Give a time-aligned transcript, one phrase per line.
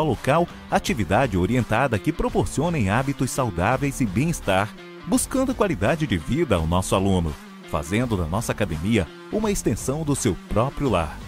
[0.00, 4.74] local atividade orientada que proporcionem hábitos saudáveis e bem-estar,
[5.06, 7.30] buscando qualidade de vida ao nosso aluno,
[7.70, 11.18] fazendo da nossa academia uma extensão do seu próprio lar.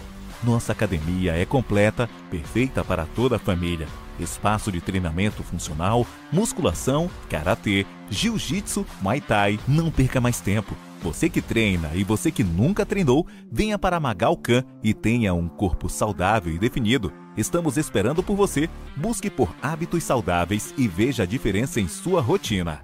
[0.43, 3.87] Nossa academia é completa, perfeita para toda a família.
[4.19, 9.59] Espaço de treinamento funcional, musculação, karatê, jiu-jitsu, muay thai.
[9.67, 10.75] Não perca mais tempo.
[11.03, 15.47] Você que treina e você que nunca treinou, venha para Magal Khan e tenha um
[15.47, 17.13] corpo saudável e definido.
[17.37, 18.69] Estamos esperando por você.
[18.95, 22.81] Busque por hábitos saudáveis e veja a diferença em sua rotina.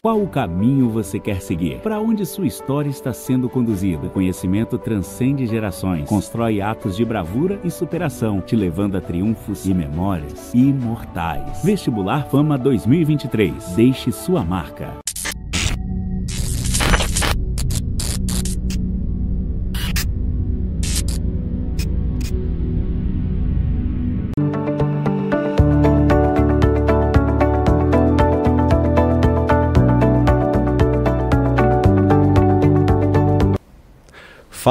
[0.00, 1.80] Qual o caminho você quer seguir?
[1.80, 4.08] Para onde sua história está sendo conduzida?
[4.08, 10.54] Conhecimento transcende gerações, constrói atos de bravura e superação, te levando a triunfos e memórias
[10.54, 11.62] imortais.
[11.62, 13.52] Vestibular Fama 2023.
[13.74, 14.94] Deixe sua marca.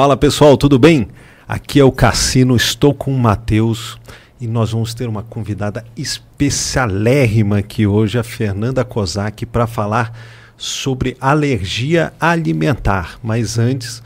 [0.00, 1.08] Fala pessoal, tudo bem?
[1.48, 3.98] Aqui é o Cassino, estou com o Matheus
[4.40, 10.16] e nós vamos ter uma convidada especialérrima aqui hoje, a Fernanda Kozak, para falar
[10.56, 13.18] sobre alergia alimentar.
[13.24, 14.00] Mas antes,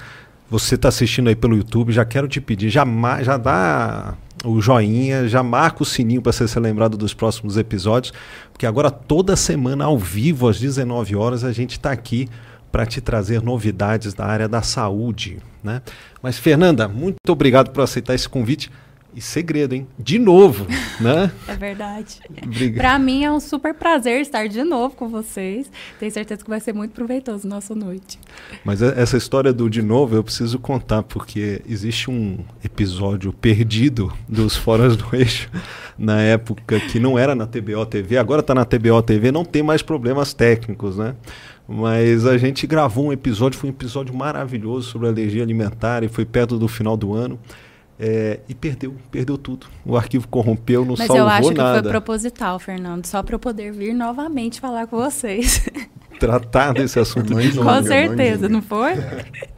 [0.48, 2.86] você está assistindo aí pelo YouTube, já quero te pedir, já,
[3.22, 4.14] já dá
[4.46, 8.14] o joinha, já marca o sininho para você ser lembrado dos próximos episódios,
[8.50, 12.30] porque agora toda semana ao vivo às 19 horas a gente está aqui
[12.72, 15.38] para te trazer novidades da área da saúde.
[15.62, 15.82] Né?
[16.22, 18.70] Mas, Fernanda, muito obrigado por aceitar esse convite.
[19.14, 19.86] E segredo, hein?
[19.98, 20.66] De novo,
[20.98, 21.30] né?
[21.46, 22.18] É verdade.
[22.74, 25.70] Para mim é um super prazer estar de novo com vocês.
[26.00, 28.18] Tenho certeza que vai ser muito proveitoso nossa noite.
[28.64, 34.56] Mas essa história do de novo eu preciso contar porque existe um episódio perdido dos
[34.56, 35.50] Foras do Eixo
[35.98, 39.62] na época que não era na TBO TV, agora está na TBO TV, não tem
[39.62, 41.14] mais problemas técnicos, né?
[41.68, 46.24] Mas a gente gravou um episódio, foi um episódio maravilhoso sobre alergia alimentar e foi
[46.24, 47.38] perto do final do ano.
[47.98, 49.66] É, e perdeu, perdeu tudo.
[49.84, 51.30] O arquivo corrompeu, não Mas salvou nada.
[51.30, 51.76] Mas eu acho nada.
[51.76, 55.68] que foi proposital, Fernando, só para eu poder vir novamente falar com vocês.
[56.18, 57.68] Tratar desse assunto de novo.
[57.68, 58.92] Com certeza, não foi?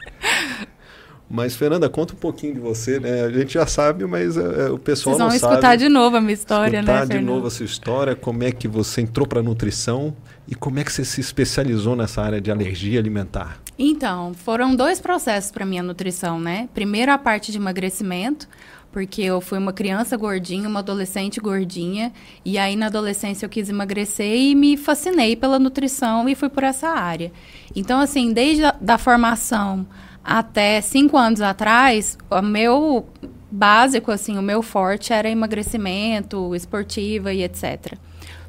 [1.35, 3.23] Mas, Fernanda, conta um pouquinho de você, né?
[3.23, 5.83] A gente já sabe, mas é, o pessoal Vocês vão escutar sabe.
[5.83, 8.53] de novo a minha história, escutar né, Escutar de novo a sua história, como é
[8.53, 10.15] que você entrou para a nutrição
[10.47, 13.59] e como é que você se especializou nessa área de alergia alimentar?
[13.77, 16.69] Então, foram dois processos para minha nutrição, né?
[16.73, 18.47] Primeiro a parte de emagrecimento,
[18.93, 22.13] porque eu fui uma criança gordinha, uma adolescente gordinha,
[22.45, 26.63] e aí na adolescência eu quis emagrecer e me fascinei pela nutrição e fui por
[26.63, 27.29] essa área.
[27.75, 29.85] Então, assim, desde a da formação
[30.25, 33.07] até cinco anos atrás, o meu
[33.51, 37.93] básico, assim, o meu forte era emagrecimento, esportiva e etc.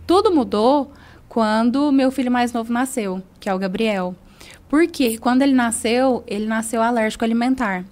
[0.06, 0.91] Tudo mudou
[1.28, 4.15] quando meu filho mais novo nasceu, que é o Gabriel.
[4.69, 7.84] Porque quando ele nasceu, ele nasceu alérgico alimentar.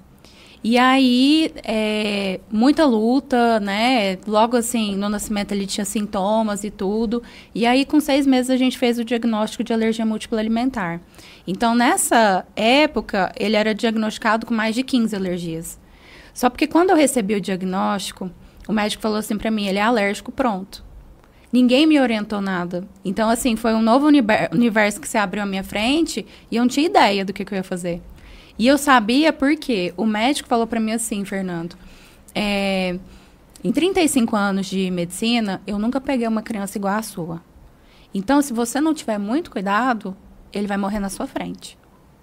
[0.66, 4.16] E aí, é, muita luta, né?
[4.26, 7.22] Logo assim, no nascimento ele tinha sintomas e tudo.
[7.54, 11.02] E aí, com seis meses, a gente fez o diagnóstico de alergia múltipla alimentar.
[11.46, 15.78] Então, nessa época, ele era diagnosticado com mais de 15 alergias.
[16.32, 18.30] Só porque quando eu recebi o diagnóstico,
[18.66, 20.82] o médico falou assim para mim, ele é alérgico, pronto.
[21.52, 22.88] Ninguém me orientou nada.
[23.04, 26.68] Então, assim, foi um novo universo que se abriu à minha frente e eu não
[26.68, 28.00] tinha ideia do que, que eu ia fazer.
[28.58, 31.76] E eu sabia porque o médico falou para mim assim, Fernando,
[32.34, 32.98] é,
[33.62, 37.42] em 35 anos de medicina, eu nunca peguei uma criança igual a sua.
[38.12, 40.16] Então, se você não tiver muito cuidado,
[40.52, 41.76] ele vai morrer na sua frente.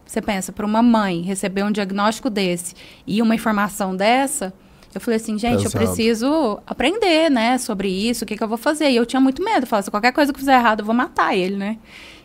[0.06, 2.75] Você pensa, para uma mãe receber um diagnóstico desse
[3.06, 4.53] e uma informação dessa,
[4.94, 5.84] eu falei assim, gente, Pesado.
[5.84, 8.90] eu preciso aprender, né, sobre isso, o que, que eu vou fazer.
[8.90, 10.96] E eu tinha muito medo, falava, se qualquer coisa que eu fizer errado, eu vou
[10.96, 11.78] matar ele, né?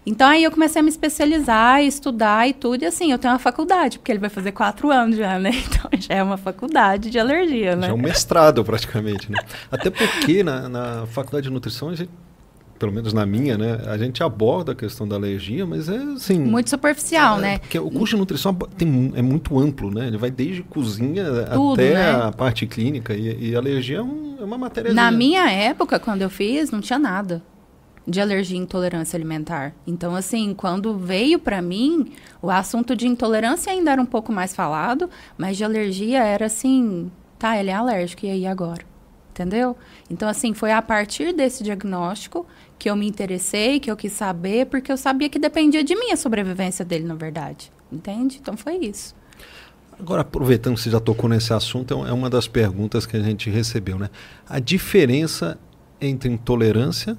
[0.07, 3.41] Então aí eu comecei a me especializar, estudar e tudo, e assim, eu tenho uma
[3.41, 5.51] faculdade, porque ele vai fazer quatro anos já, né?
[5.67, 7.89] Então já é uma faculdade de alergia, né?
[7.89, 9.39] Já é um mestrado praticamente, né?
[9.71, 12.11] Até porque na, na faculdade de nutrição a gente
[12.79, 16.39] pelo menos na minha, né, a gente aborda a questão da alergia, mas é assim.
[16.39, 17.59] Muito superficial, é, né?
[17.59, 20.09] Porque o curso de nutrição tem, é muito amplo, né?
[20.09, 21.25] Ele vai desde cozinha
[21.55, 22.23] Tudo, até né?
[22.25, 23.15] a parte clínica.
[23.15, 24.93] E, e alergia é, um, é, uma matéria.
[24.93, 27.43] Na minha época, quando eu fiz, não tinha nada
[28.07, 29.75] de alergia e intolerância alimentar.
[29.87, 34.55] Então, assim, quando veio para mim, o assunto de intolerância ainda era um pouco mais
[34.55, 38.85] falado, mas de alergia era assim, tá, ele é alérgico, e aí agora?
[39.31, 39.77] Entendeu?
[40.09, 42.47] Então, assim, foi a partir desse diagnóstico
[42.79, 46.13] que eu me interessei, que eu quis saber, porque eu sabia que dependia de mim
[46.13, 47.71] a sobrevivência dele, na verdade.
[47.91, 48.39] Entende?
[48.41, 49.15] Então foi isso.
[49.99, 53.49] Agora, aproveitando que você já tocou nesse assunto, é uma das perguntas que a gente
[53.49, 54.11] recebeu, né?
[54.49, 55.59] A diferença
[56.01, 57.17] entre intolerância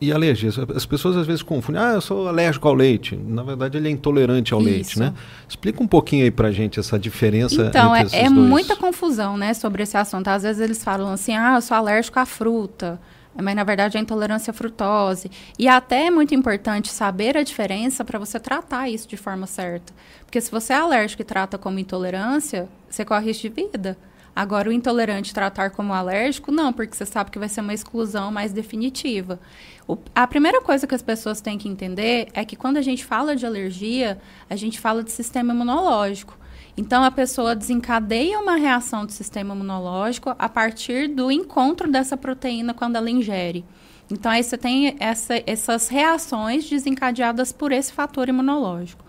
[0.00, 0.50] e alergia.
[0.74, 1.80] As pessoas às vezes confundem.
[1.80, 3.16] Ah, eu sou alérgico ao leite.
[3.16, 4.70] Na verdade, ele é intolerante ao Isso.
[4.70, 5.14] leite, né?
[5.48, 9.82] Explica um pouquinho aí pra gente essa diferença então, é, é muita confusão, né, sobre
[9.82, 10.28] esse assunto.
[10.28, 13.00] Às vezes eles falam assim, ah, eu sou alérgico à fruta.
[13.38, 15.30] Mas, na verdade, é intolerância à frutose.
[15.58, 19.92] E até é muito importante saber a diferença para você tratar isso de forma certa.
[20.24, 23.98] Porque se você é alérgico e trata como intolerância, você corre risco de vida.
[24.36, 28.30] Agora, o intolerante tratar como alérgico, não, porque você sabe que vai ser uma exclusão
[28.30, 29.40] mais definitiva.
[29.88, 33.02] O, a primeira coisa que as pessoas têm que entender é que quando a gente
[33.02, 36.36] fala de alergia, a gente fala de sistema imunológico.
[36.76, 42.74] Então, a pessoa desencadeia uma reação do sistema imunológico a partir do encontro dessa proteína
[42.74, 43.64] quando ela ingere.
[44.12, 49.02] Então, aí você tem essa, essas reações desencadeadas por esse fator imunológico.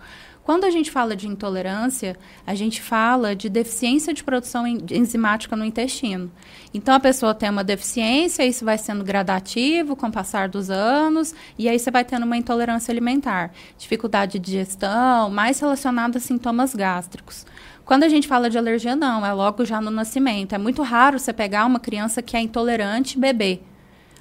[0.48, 2.16] Quando a gente fala de intolerância,
[2.46, 6.32] a gente fala de deficiência de produção enzimática no intestino.
[6.72, 11.34] Então, a pessoa tem uma deficiência, isso vai sendo gradativo com o passar dos anos,
[11.58, 16.74] e aí você vai tendo uma intolerância alimentar, dificuldade de digestão, mais relacionada a sintomas
[16.74, 17.44] gástricos.
[17.84, 20.54] Quando a gente fala de alergia, não, é logo já no nascimento.
[20.54, 23.60] É muito raro você pegar uma criança que é intolerante bebê.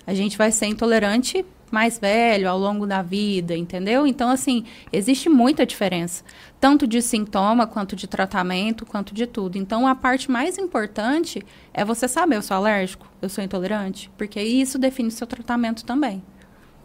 [0.06, 4.08] A gente vai ser intolerante mais velho ao longo da vida, entendeu?
[4.08, 6.24] Então, assim, existe muita diferença,
[6.60, 9.58] tanto de sintoma, quanto de tratamento, quanto de tudo.
[9.58, 11.44] Então, a parte mais importante
[11.74, 15.86] é você saber, eu sou alérgico, eu sou intolerante, porque isso define o seu tratamento
[15.86, 16.24] também.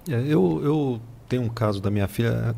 [0.08, 2.54] É, eu, eu tenho um caso da minha filha,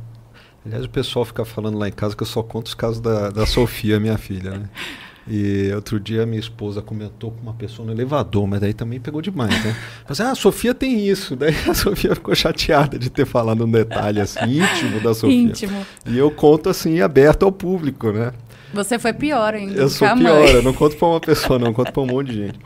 [0.64, 3.30] aliás, o pessoal fica falando lá em casa que eu só conto os casos da,
[3.30, 4.68] da Sofia, minha filha, né?
[5.26, 9.22] E outro dia minha esposa comentou com uma pessoa no elevador, mas daí também pegou
[9.22, 9.74] demais, né?
[10.06, 11.34] Mas, ah, a Sofia tem isso.
[11.36, 15.34] Daí a Sofia ficou chateada de ter falado um detalhe assim, íntimo da Sofia.
[15.34, 15.86] Íntimo.
[16.06, 18.32] E eu conto assim, aberto ao público, né?
[18.74, 19.80] Você foi pior ainda.
[19.80, 22.46] Eu sou pior, eu não conto para uma pessoa, não, conto para um monte de
[22.46, 22.58] gente.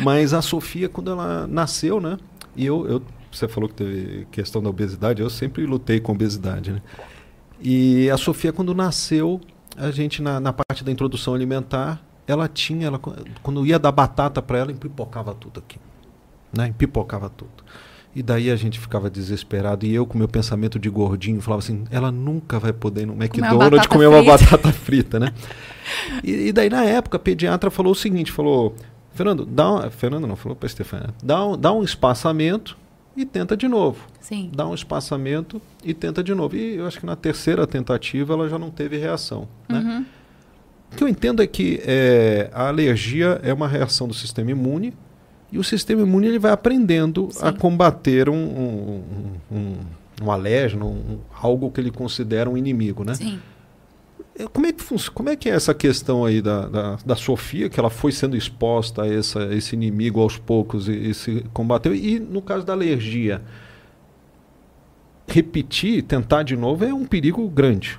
[0.00, 2.18] Mas a Sofia, quando ela nasceu, né?
[2.54, 6.72] E eu, eu, você falou que teve questão da obesidade, eu sempre lutei com obesidade,
[6.72, 6.82] né?
[7.60, 9.40] E a Sofia, quando nasceu,
[9.76, 13.00] a gente, na, na parte da introdução alimentar, ela tinha, ela,
[13.42, 15.78] quando ia dar batata para ela, empipocava tudo aqui.
[16.56, 16.68] Né?
[16.68, 17.64] Empipocava tudo.
[18.14, 19.84] E daí a gente ficava desesperado.
[19.84, 23.12] E eu, com meu pensamento de gordinho, falava assim: ela nunca vai poder ir no
[23.12, 25.32] McDonald's comer uma batata frita, né?
[26.24, 28.74] E, e, daí, na época, a pediatra falou o seguinte: falou,
[29.12, 32.76] Fernando, dá um, Fernando não, falou para Stefania, dá um, dá um espaçamento
[33.16, 34.06] e tenta de novo.
[34.20, 34.50] Sim.
[34.54, 36.56] Dá um espaçamento e tenta de novo.
[36.56, 39.48] E eu acho que na terceira tentativa ela já não teve reação.
[39.68, 39.78] Né?
[39.78, 40.04] Uhum.
[40.92, 44.92] O que eu entendo é que é, a alergia é uma reação do sistema imune
[45.50, 47.44] e o sistema imune ele vai aprendendo Sim.
[47.44, 49.02] a combater um, um,
[49.50, 49.76] um,
[50.22, 53.04] um alérgeno, um, algo que ele considera um inimigo.
[53.04, 53.14] Né?
[53.14, 53.40] Sim.
[54.38, 57.68] É, como é, que como é que é essa questão aí da, da, da Sofia,
[57.68, 61.94] que ela foi sendo exposta a, essa, esse inimigo aos poucos e, e, se combateu?
[61.94, 63.42] E no caso da alergia,
[65.26, 67.98] repetir, tentar de novo é um perigo grande.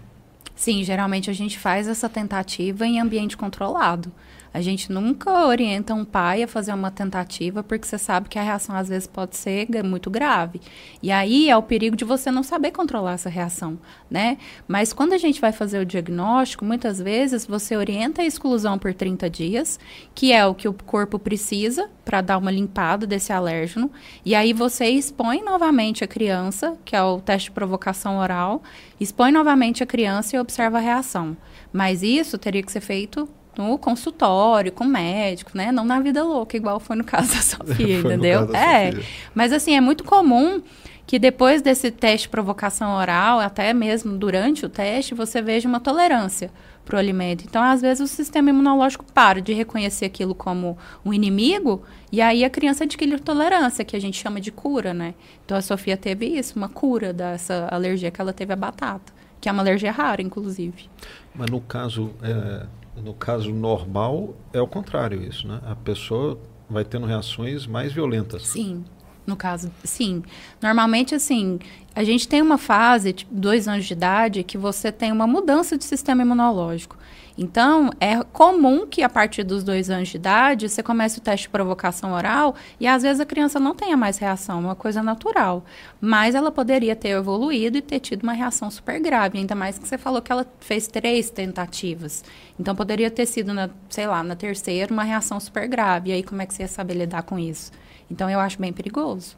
[0.56, 4.12] Sim, geralmente a gente faz essa tentativa em ambiente controlado.
[4.54, 8.44] A gente nunca orienta um pai a fazer uma tentativa porque você sabe que a
[8.44, 10.62] reação às vezes pode ser muito grave.
[11.02, 13.78] E aí é o perigo de você não saber controlar essa reação,
[14.10, 14.38] né?
[14.68, 18.94] Mas quando a gente vai fazer o diagnóstico, muitas vezes você orienta a exclusão por
[18.94, 19.80] 30 dias,
[20.16, 23.92] que é o que o corpo precisa para dar uma limpada desse alérgeno,
[24.24, 28.64] e aí você expõe novamente a criança, que é o teste de provocação oral,
[29.00, 31.36] expõe novamente a criança e observa a reação.
[31.72, 35.72] Mas isso teria que ser feito no consultório, com médico, né?
[35.72, 38.50] Não na vida louca, igual foi no caso da Sofia, entendeu?
[38.54, 38.92] é.
[38.92, 39.06] Sofia.
[39.34, 40.62] Mas assim, é muito comum
[41.08, 45.80] que depois desse teste de provocação oral, até mesmo durante o teste, você veja uma
[45.80, 46.52] tolerância
[46.84, 47.46] para o alimento.
[47.46, 52.44] Então, às vezes, o sistema imunológico para de reconhecer aquilo como um inimigo e aí
[52.44, 55.14] a criança adquire tolerância, que a gente chama de cura, né?
[55.46, 59.48] Então, a Sofia teve isso, uma cura dessa alergia que ela teve à batata, que
[59.48, 60.90] é uma alergia rara, inclusive.
[61.34, 62.66] Mas no caso, é,
[63.04, 65.62] no caso normal, é o contrário isso, né?
[65.66, 66.40] A pessoa
[66.70, 68.48] vai tendo reações mais violentas.
[68.48, 68.84] Sim,
[69.28, 70.24] no caso, sim.
[70.62, 71.60] Normalmente, assim,
[71.94, 75.78] a gente tem uma fase, tipo, dois anos de idade, que você tem uma mudança
[75.78, 76.98] de sistema imunológico.
[77.38, 81.46] Então, é comum que a partir dos dois anos de idade você comece o teste
[81.46, 85.64] de provocação oral e às vezes a criança não tenha mais reação, uma coisa natural.
[86.02, 89.88] Mas ela poderia ter evoluído e ter tido uma reação super grave, ainda mais que
[89.88, 92.24] você falou que ela fez três tentativas.
[92.60, 96.10] Então, poderia ter sido, na, sei lá, na terceira, uma reação super grave.
[96.10, 97.72] E aí, como é que você ia saber lidar com isso?
[98.10, 99.36] Então, eu acho bem perigoso.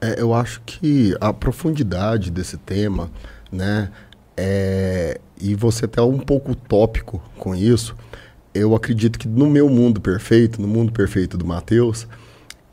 [0.00, 3.10] É, eu acho que a profundidade desse tema,
[3.50, 3.90] né?
[4.36, 7.96] É, e você tá um pouco utópico com isso.
[8.54, 12.06] Eu acredito que no meu mundo perfeito, no mundo perfeito do Matheus,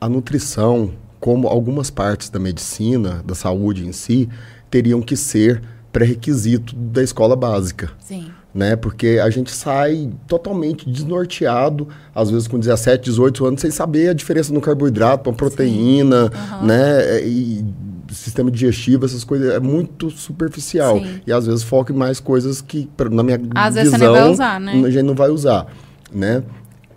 [0.00, 4.28] a nutrição, como algumas partes da medicina, da saúde em si,
[4.70, 7.90] teriam que ser pré-requisito da escola básica.
[7.98, 8.30] Sim.
[8.56, 8.74] Né?
[8.74, 14.12] Porque a gente sai totalmente desnorteado, às vezes com 17, 18 anos, sem saber a
[14.14, 16.66] diferença no carboidrato, uma proteína, uhum.
[16.66, 17.22] né?
[17.22, 17.62] E
[18.10, 20.98] sistema digestivo, essas coisas, é muito superficial.
[20.98, 21.20] Sim.
[21.26, 24.12] E às vezes foca em mais coisas que, na minha às visão, vezes você não
[24.14, 24.72] vai usar, né?
[24.72, 25.66] a gente não vai usar,
[26.10, 26.42] né?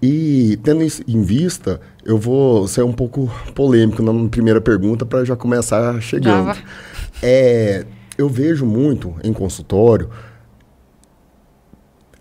[0.01, 5.25] E tendo isso em vista, eu vou ser um pouco polêmico na primeira pergunta para
[5.25, 6.53] já começar chegando.
[6.53, 6.63] Já
[7.21, 7.85] é,
[8.17, 10.09] eu vejo muito em consultório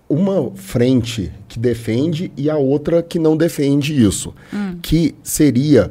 [0.08, 4.34] uma frente que defende e a outra que não defende isso.
[4.52, 4.78] Hum.
[4.80, 5.90] Que seria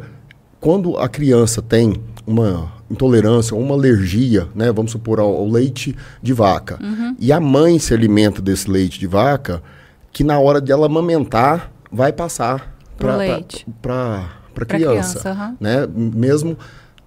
[0.60, 1.96] quando a criança tem
[2.26, 7.16] uma intolerância ou uma alergia, né, vamos supor, ao, ao leite de vaca, uhum.
[7.20, 9.62] e a mãe se alimenta desse leite de vaca,
[10.12, 15.58] que na hora dela amamentar vai passar para a criança, criança uhum.
[15.60, 15.88] né?
[15.94, 16.58] Mesmo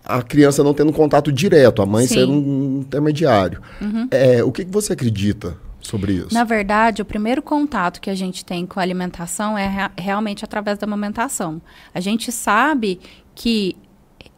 [0.05, 2.15] a criança não tendo contato direto, a mãe Sim.
[2.15, 3.61] sendo um intermediário.
[3.81, 4.09] Uhum.
[4.11, 5.57] É, o que, que você acredita
[5.91, 6.33] sobre isso?
[6.33, 10.79] Na verdade, o primeiro contato que a gente tem com a alimentação é realmente através
[10.79, 11.61] da amamentação.
[11.93, 13.01] A gente sabe
[13.35, 13.77] que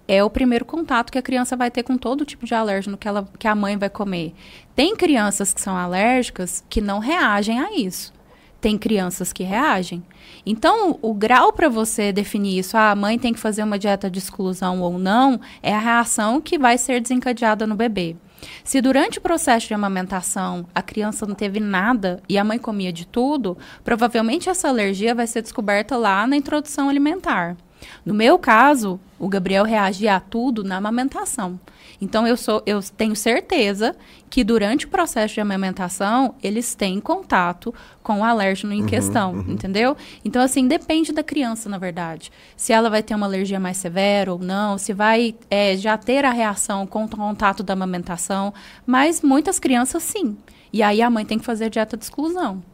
[0.08, 3.06] é o primeiro contato que a criança vai ter com todo tipo de alérgeno que,
[3.06, 4.34] ela, que a mãe vai comer.
[4.74, 8.12] Tem crianças que são alérgicas que não reagem a isso.
[8.60, 10.02] Tem crianças que reagem.
[10.46, 14.10] Então, o grau para você definir isso, ah, a mãe tem que fazer uma dieta
[14.10, 18.16] de exclusão ou não, é a reação que vai ser desencadeada no bebê.
[18.64, 22.92] Se durante o processo de amamentação a criança não teve nada e a mãe comia
[22.92, 27.56] de tudo, provavelmente essa alergia vai ser descoberta lá na introdução alimentar.
[28.04, 31.58] No meu caso, o Gabriel reagia a tudo na amamentação.
[32.02, 33.94] Então eu sou, eu tenho certeza
[34.28, 37.72] que durante o processo de amamentação eles têm contato
[38.02, 39.52] com o alérgeno em uhum, questão, uhum.
[39.52, 39.96] entendeu?
[40.24, 44.32] Então assim depende da criança, na verdade, se ela vai ter uma alergia mais severa
[44.32, 48.52] ou não, se vai é, já ter a reação com o contato da amamentação,
[48.84, 50.36] mas muitas crianças sim.
[50.72, 52.64] E aí a mãe tem que fazer dieta de exclusão.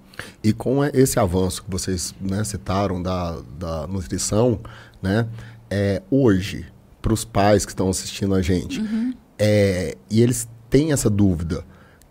[0.43, 4.61] E com esse avanço que vocês né, citaram da, da nutrição,
[5.03, 5.27] né?
[5.71, 6.67] É, hoje,
[7.01, 9.15] para os pais que estão assistindo a gente, uhum.
[9.39, 11.65] é, e eles têm essa dúvida,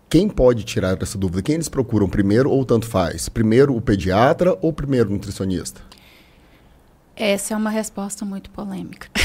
[0.08, 1.42] quem pode tirar essa dúvida?
[1.42, 3.28] Quem eles procuram primeiro ou tanto faz?
[3.28, 5.82] Primeiro o pediatra ou primeiro o nutricionista?
[7.14, 9.08] Essa é uma resposta muito polêmica.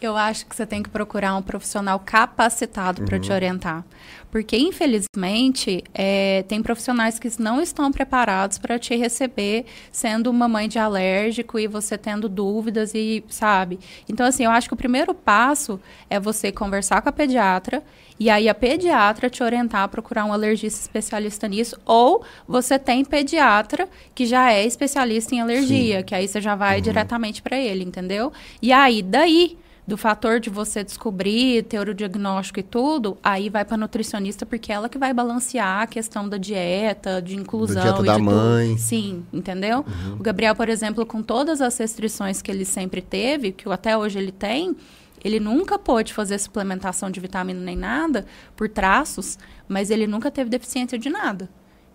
[0.00, 3.06] Eu acho que você tem que procurar um profissional capacitado uhum.
[3.06, 3.84] para te orientar.
[4.32, 10.70] Porque, infelizmente, é, tem profissionais que não estão preparados para te receber sendo uma mãe
[10.70, 13.78] de alérgico e você tendo dúvidas e, sabe?
[14.08, 17.82] Então, assim, eu acho que o primeiro passo é você conversar com a pediatra
[18.18, 23.04] e aí a pediatra te orientar a procurar um alergista especialista nisso ou você tem
[23.04, 26.04] pediatra que já é especialista em alergia, Sim.
[26.06, 26.82] que aí você já vai uhum.
[26.82, 28.32] diretamente para ele, entendeu?
[28.62, 33.64] E aí, daí do fator de você descobrir, ter o diagnóstico e tudo, aí vai
[33.64, 37.82] para nutricionista porque é ela que vai balancear a questão da dieta, de inclusão.
[37.82, 38.68] Da dieta da mãe.
[38.68, 38.80] Tudo.
[38.80, 39.78] Sim, entendeu?
[39.78, 40.14] Uhum.
[40.14, 44.18] O Gabriel, por exemplo, com todas as restrições que ele sempre teve, que até hoje
[44.18, 44.76] ele tem,
[45.24, 48.24] ele nunca pôde fazer suplementação de vitamina nem nada
[48.56, 51.48] por traços, mas ele nunca teve deficiência de nada.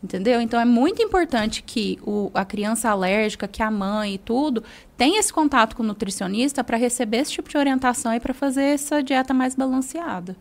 [0.03, 0.39] Entendeu?
[0.39, 4.63] Então é muito importante que o, a criança alérgica, que a mãe e tudo,
[4.95, 8.63] tenha esse contato com o nutricionista para receber esse tipo de orientação e para fazer
[8.63, 10.35] essa dieta mais balanceada.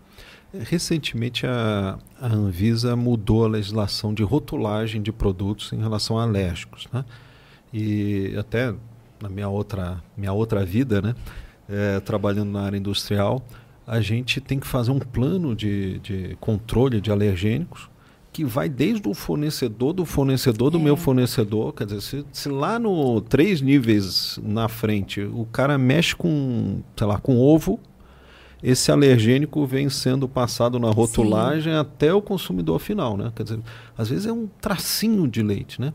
[0.53, 6.87] Recentemente a, a, Anvisa mudou a legislação de rotulagem de produtos em relação a alérgicos,
[6.93, 7.05] né?
[7.73, 8.75] E até
[9.21, 11.15] na minha outra minha outra vida, né,
[11.69, 13.43] é, trabalhando na área industrial,
[13.87, 17.89] a gente tem que fazer um plano de, de controle de alergênicos
[18.37, 20.83] que vai desde o fornecedor do fornecedor do é.
[20.83, 21.73] meu fornecedor.
[21.73, 27.07] Quer dizer, se, se, lá no três níveis na frente o cara mexe com, sei
[27.07, 27.81] lá, com ovo,
[28.63, 31.79] esse alergênico vem sendo passado na rotulagem Sim.
[31.79, 33.33] até o consumidor final, né?
[33.35, 33.61] Quer dizer,
[33.97, 35.95] às vezes é um tracinho de leite, né?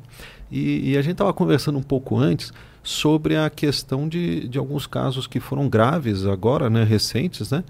[0.51, 4.87] E, e a gente estava conversando um pouco antes sobre a questão de, de alguns
[4.87, 7.63] casos que foram graves agora, né, recentes, né?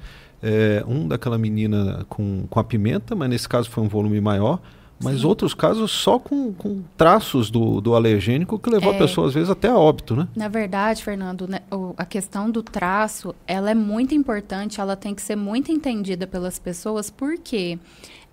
[0.44, 4.60] É, um daquela menina com, com a pimenta, mas nesse caso foi um volume maior.
[5.04, 5.28] Mas Sim.
[5.28, 9.34] outros casos só com, com traços do, do alergênico que levou é, a pessoa, às
[9.34, 10.28] vezes, até a óbito, né?
[10.36, 15.16] Na verdade, Fernando, né, o, a questão do traço, ela é muito importante, ela tem
[15.16, 17.80] que ser muito entendida pelas pessoas, porque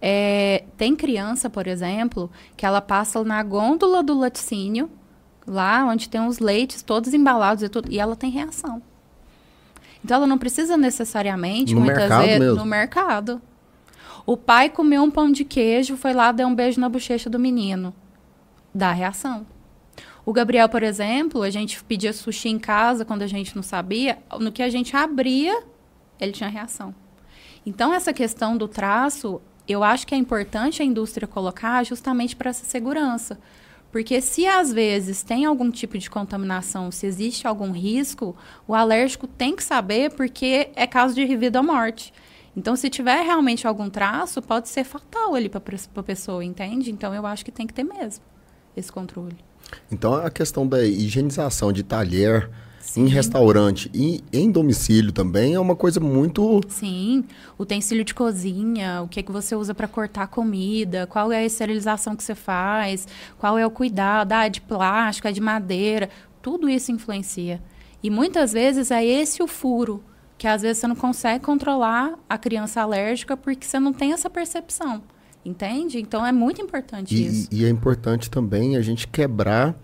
[0.01, 4.91] é, tem criança, por exemplo, que ela passa na gôndola do laticínio,
[5.47, 8.83] lá onde tem os leites todos embalados e tudo, e ela tem reação.
[10.05, 12.57] Então ela não precisa necessariamente, no muitas vezes, mesmo.
[12.57, 13.41] no mercado.
[14.25, 17.39] O pai comeu um pão de queijo, foi lá, deu um beijo na bochecha do
[17.39, 17.95] menino.
[18.75, 19.47] Dá reação.
[20.25, 24.19] O Gabriel, por exemplo, a gente pedia sushi em casa quando a gente não sabia.
[24.39, 25.63] No que a gente abria,
[26.21, 26.95] ele tinha reação.
[27.65, 32.51] Então, essa questão do traço, eu acho que é importante a indústria colocar justamente para
[32.51, 33.39] essa segurança.
[33.91, 39.27] Porque se às vezes tem algum tipo de contaminação, se existe algum risco, o alérgico
[39.27, 42.13] tem que saber porque é caso de vida ou morte.
[42.57, 45.63] Então, se tiver realmente algum traço, pode ser fatal ali para
[45.97, 46.91] a pessoa, entende?
[46.91, 48.25] Então, eu acho que tem que ter mesmo
[48.77, 49.37] esse controle.
[49.91, 52.51] Então, a questão da higienização de talher.
[52.99, 56.61] Em restaurante e em domicílio também é uma coisa muito.
[56.69, 57.25] Sim,
[57.57, 61.45] utensílio de cozinha, o que é que você usa para cortar comida, qual é a
[61.45, 63.07] esterilização que você faz,
[63.39, 66.11] qual é o cuidado, ah, é de plástico, é de madeira,
[66.43, 67.63] tudo isso influencia.
[68.03, 70.03] E muitas vezes é esse o furo,
[70.37, 74.29] que às vezes você não consegue controlar a criança alérgica porque você não tem essa
[74.29, 75.03] percepção.
[75.45, 76.01] Entende?
[76.01, 77.49] Então é muito importante e, isso.
[77.53, 79.75] E é importante também a gente quebrar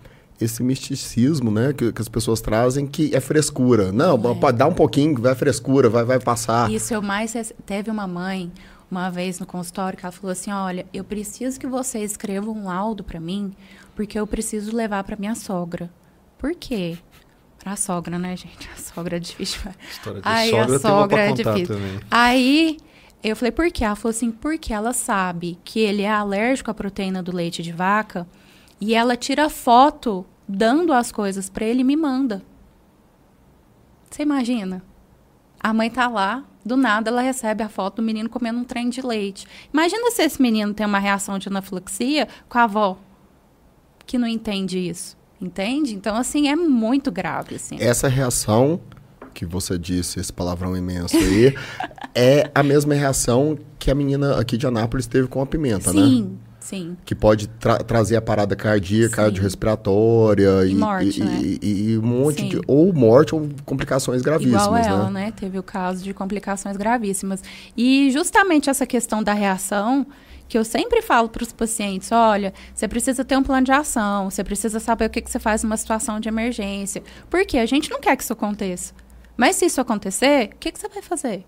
[0.45, 3.91] esse misticismo, né, que, que, as pessoas trazem, que é frescura.
[3.91, 4.35] Não, é.
[4.35, 6.71] pode dar um pouquinho, vai frescura, vai, vai passar.
[6.71, 7.35] Isso eu mais
[7.65, 8.51] teve uma mãe
[8.89, 12.65] uma vez no consultório que ela falou assim: "Olha, eu preciso que você escreva um
[12.65, 13.53] laudo para mim,
[13.95, 15.89] porque eu preciso levar para minha sogra".
[16.37, 16.97] Por quê?
[17.59, 18.69] Pra sogra, né, gente?
[18.73, 19.61] A sogra é difícil.
[19.89, 21.75] História de Aí sogra, a sogra é difícil.
[21.75, 21.99] Também.
[22.11, 22.77] Aí
[23.23, 23.83] eu falei: "Por quê?".
[23.83, 27.71] Ela falou assim: "Porque ela sabe que ele é alérgico à proteína do leite de
[27.71, 28.27] vaca".
[28.79, 32.41] E ela tira foto dando as coisas para ele me manda.
[34.09, 34.83] Você imagina?
[35.59, 38.89] A mãe tá lá, do nada ela recebe a foto do menino comendo um trem
[38.89, 39.47] de leite.
[39.73, 42.97] Imagina se esse menino tem uma reação de anafilaxia com a avó
[44.05, 45.17] que não entende isso.
[45.41, 45.93] Entende?
[45.93, 47.55] Então, assim, é muito grave.
[47.55, 47.77] Assim.
[47.79, 48.79] Essa reação
[49.33, 51.53] que você disse, esse palavrão imenso aí,
[52.15, 55.99] é a mesma reação que a menina aqui de Anápolis teve com a pimenta, Sim.
[55.99, 56.05] né?
[56.05, 56.97] Sim, Sim.
[57.05, 61.39] Que pode tra trazer a parada cardíaca, cardiorrespiratória e, e, morte, e, né?
[61.43, 62.49] e, e um monte Sim.
[62.49, 62.61] de.
[62.65, 64.63] Ou morte ou complicações gravíssimas.
[64.63, 65.25] Igual ela, né?
[65.25, 65.31] né?
[65.31, 67.43] Teve o caso de complicações gravíssimas.
[67.77, 70.07] E justamente essa questão da reação
[70.49, 74.31] que eu sempre falo para os pacientes: olha, você precisa ter um plano de ação,
[74.31, 77.03] você precisa saber o que, que você faz numa situação de emergência.
[77.29, 78.91] Porque a gente não quer que isso aconteça.
[79.37, 81.45] Mas se isso acontecer, o que, que você vai fazer?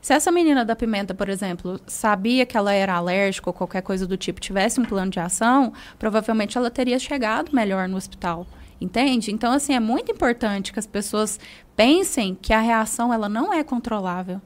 [0.00, 4.06] Se essa menina da pimenta, por exemplo, sabia que ela era alérgica ou qualquer coisa
[4.06, 8.46] do tipo, tivesse um plano de ação, provavelmente ela teria chegado melhor no hospital.
[8.80, 9.30] Entende?
[9.30, 11.38] Então, assim, é muito importante que as pessoas
[11.76, 14.40] pensem que a reação ela não é controlável.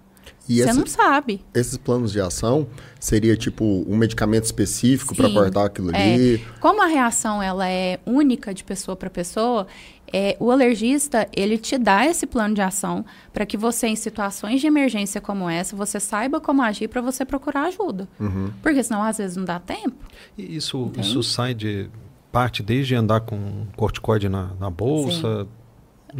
[0.48, 1.40] E Você esse, não sabe.
[1.54, 2.66] Esses planos de ação
[3.00, 6.14] seria tipo um medicamento específico para cortar aquilo é.
[6.14, 6.46] ali?
[6.60, 9.66] Como a reação ela é única de pessoa para pessoa,
[10.16, 14.60] é, o alergista ele te dá esse plano de ação para que você, em situações
[14.60, 18.08] de emergência como essa, você saiba como agir para você procurar ajuda.
[18.20, 18.52] Uhum.
[18.62, 19.96] Porque senão às vezes não dá tempo.
[20.38, 21.90] E isso, isso sai de
[22.30, 25.48] parte desde andar com corticoide na, na bolsa,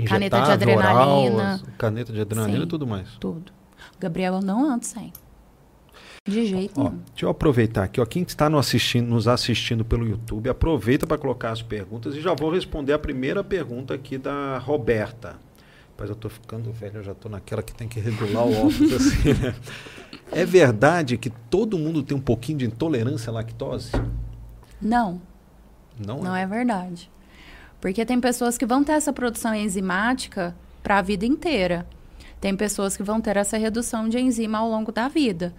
[0.09, 3.11] caneta de adrenalina, oral, caneta de adrenalina e tudo mais.
[3.21, 3.53] Tudo.
[4.01, 5.13] Gabriela não anda sem.
[6.27, 7.03] De jeito ó, nenhum.
[7.11, 8.01] Deixa eu aproveitar aqui.
[8.01, 12.21] Ó, quem está no assistindo, nos assistindo pelo YouTube, aproveita para colocar as perguntas e
[12.21, 15.37] já vou responder a primeira pergunta aqui da Roberta.
[15.99, 18.93] Mas eu estou ficando velho, eu já estou naquela que tem que regular o óculos
[18.93, 19.55] assim, né?
[20.33, 23.93] É verdade que todo mundo tem um pouquinho de intolerância à lactose?
[24.81, 25.21] Não.
[26.05, 26.43] Não, Não é?
[26.43, 27.11] é verdade.
[27.81, 31.87] Porque tem pessoas que vão ter essa produção enzimática para a vida inteira.
[32.41, 35.55] Tem pessoas que vão ter essa redução de enzima ao longo da vida.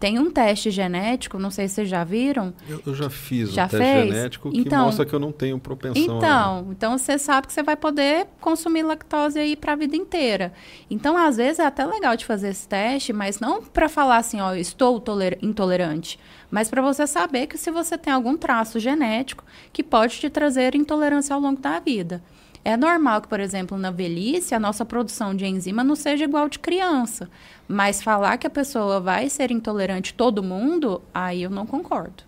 [0.00, 2.54] Tem um teste genético, não sei se vocês já viram.
[2.66, 4.06] Eu, eu já fiz já um teste fez?
[4.06, 6.16] genético que então, mostra que eu não tenho propensão.
[6.16, 6.72] Então, a...
[6.72, 10.54] então você sabe que você vai poder consumir lactose aí para a vida inteira.
[10.90, 14.40] Então, às vezes é até legal de fazer esse teste, mas não para falar assim,
[14.40, 15.04] ó, estou
[15.42, 16.18] intolerante,
[16.50, 20.74] mas para você saber que se você tem algum traço genético que pode te trazer
[20.74, 22.22] intolerância ao longo da vida.
[22.64, 26.48] É normal que, por exemplo, na velhice, a nossa produção de enzima não seja igual
[26.48, 27.28] de criança.
[27.66, 32.24] Mas falar que a pessoa vai ser intolerante todo mundo, aí eu não concordo.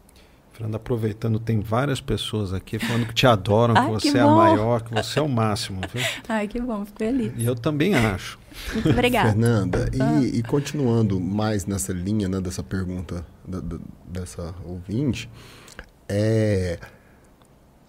[0.52, 4.20] Fernanda, aproveitando, tem várias pessoas aqui falando que te adoram, Ai, que você que é
[4.20, 5.80] a maior, que você é o máximo.
[5.92, 6.02] Viu?
[6.28, 7.32] Ai, que bom, fico feliz.
[7.36, 8.38] E eu também acho.
[8.72, 9.30] Muito obrigada.
[9.30, 10.20] Fernanda, e, ah.
[10.22, 15.28] e, continuando mais nessa linha né, dessa pergunta da, da, dessa ouvinte,
[16.06, 16.78] é,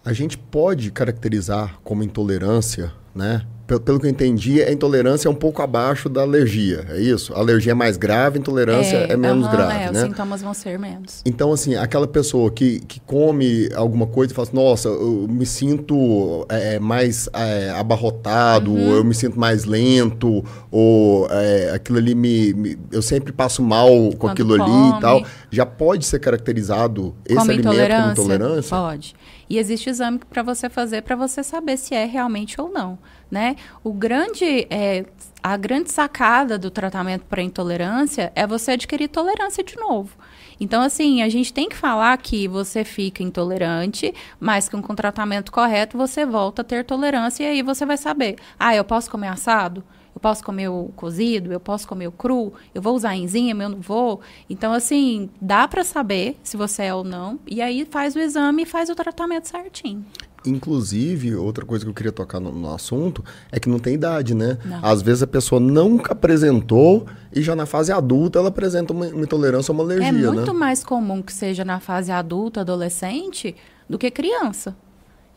[0.06, 3.42] a gente pode caracterizar como intolerância, né?
[3.66, 7.34] pelo, pelo que eu entendi, a intolerância é um pouco abaixo da alergia, é isso?
[7.34, 10.02] A alergia é mais grave, a intolerância é, menos aham, grave, é, né?
[10.04, 11.22] Os sintomas vão ser menos.
[11.26, 15.46] Então, assim, aquela pessoa que, que come alguma coisa e fala assim, nossa, eu me
[15.46, 18.90] sinto é, mais é, abarrotado, Uhum.
[18.90, 23.62] ou eu me sinto mais lento, ou é, aquilo ali me, me- Eu sempre passo
[23.64, 24.98] mal com Quando aquilo ali come.
[24.98, 25.24] e tal.
[25.50, 28.76] Já pode ser caracterizado esse alimento como intolerância?
[28.78, 29.16] Pode.
[29.50, 32.98] E existe exame para você fazer para você saber se é realmente ou não,
[33.30, 33.56] né?
[33.84, 35.06] O grande, é,
[35.42, 40.18] a grande sacada do tratamento para intolerância é você adquirir tolerância de novo.
[40.60, 44.96] Então, assim, a gente tem que falar que você fica intolerante, mas que com o
[44.96, 48.38] tratamento correto você volta a ter tolerância e aí você vai saber.
[48.60, 49.84] Ah, eu posso comer assado?
[50.24, 53.82] Posso comer o cozido, eu posso comer o cru, eu vou usar enzima, eu não
[53.82, 54.22] vou.
[54.50, 58.64] Então, assim, dá para saber se você é ou não, e aí faz o exame
[58.64, 60.06] e faz o tratamento certinho.
[60.46, 64.34] Inclusive, outra coisa que eu queria tocar no, no assunto é que não tem idade,
[64.34, 64.58] né?
[64.64, 64.80] Não.
[64.82, 67.06] Às vezes a pessoa nunca apresentou
[67.36, 70.54] e já na fase adulta ela apresenta uma, uma intolerância ou uma alergia, é muito
[70.54, 70.58] né?
[70.58, 73.54] mais comum que seja na fase adulta, adolescente,
[73.90, 74.74] do que criança.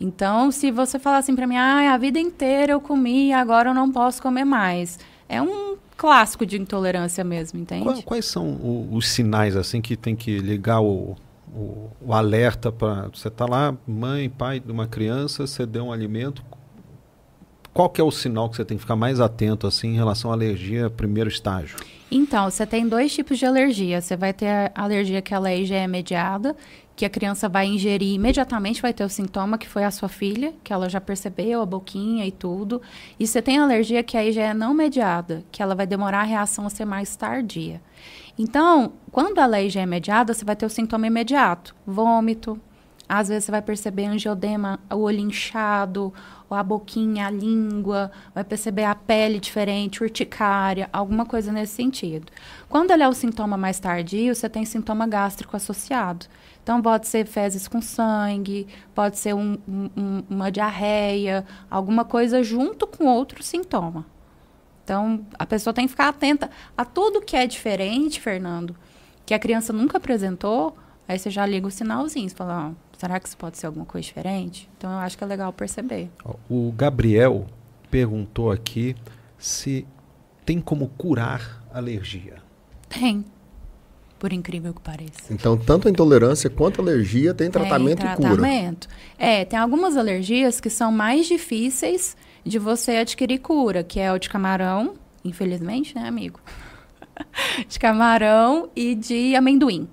[0.00, 3.74] Então, se você falar assim para mim, ah, a vida inteira eu comi agora eu
[3.74, 4.98] não posso comer mais.
[5.28, 7.84] É um clássico de intolerância mesmo, entende?
[7.84, 11.16] Qua- Quais são o- os sinais assim que tem que ligar o,
[11.54, 15.92] o, o alerta para você tá lá, mãe, pai de uma criança, você deu um
[15.92, 16.44] alimento.
[17.72, 20.30] Qual que é o sinal que você tem que ficar mais atento assim em relação
[20.30, 21.76] à alergia primeiro estágio?
[22.10, 24.00] Então, você tem dois tipos de alergia.
[24.00, 26.56] Você vai ter a alergia que ela é IgE mediada,
[26.96, 30.54] que a criança vai ingerir imediatamente, vai ter o sintoma que foi a sua filha,
[30.64, 32.80] que ela já percebeu a boquinha e tudo.
[33.20, 36.24] E você tem alergia que é a IgE não mediada, que ela vai demorar a
[36.24, 37.82] reação a ser mais tardia.
[38.38, 42.58] Então, quando ela é mediada, você vai ter o sintoma imediato, vômito,
[43.08, 46.12] às vezes você vai perceber angiodema, o olho inchado,
[46.50, 52.32] a boquinha, a língua, vai perceber a pele diferente, urticária, alguma coisa nesse sentido.
[52.68, 56.26] Quando ele é o sintoma mais tardio, você tem sintoma gástrico associado.
[56.66, 62.42] Então, pode ser fezes com sangue, pode ser um- um- um- uma diarreia, alguma coisa
[62.42, 64.04] junto com outro sintoma.
[64.82, 68.74] Então, a pessoa tem que ficar atenta a tudo que é diferente, Fernando,
[69.24, 70.76] que a criança nunca apresentou,
[71.06, 74.04] aí você já liga os sinalzinhos, fala, ó, será que isso pode ser alguma coisa
[74.04, 74.68] diferente?
[74.76, 76.10] Então, eu acho que é legal perceber.
[76.50, 77.46] O Gabriel
[77.92, 78.96] perguntou aqui
[79.38, 79.86] se
[80.44, 82.42] tem como curar alergia.
[82.88, 83.24] Tem,
[84.18, 85.30] por incrível que pareça.
[85.30, 88.28] Então, tanto a intolerância quanto a alergia tem tratamento tem e cura.
[88.28, 88.88] tratamento.
[89.18, 94.18] É, tem algumas alergias que são mais difíceis de você adquirir cura, que é o
[94.18, 96.40] de camarão, infelizmente, né, amigo?
[97.68, 99.88] de camarão e de amendoim.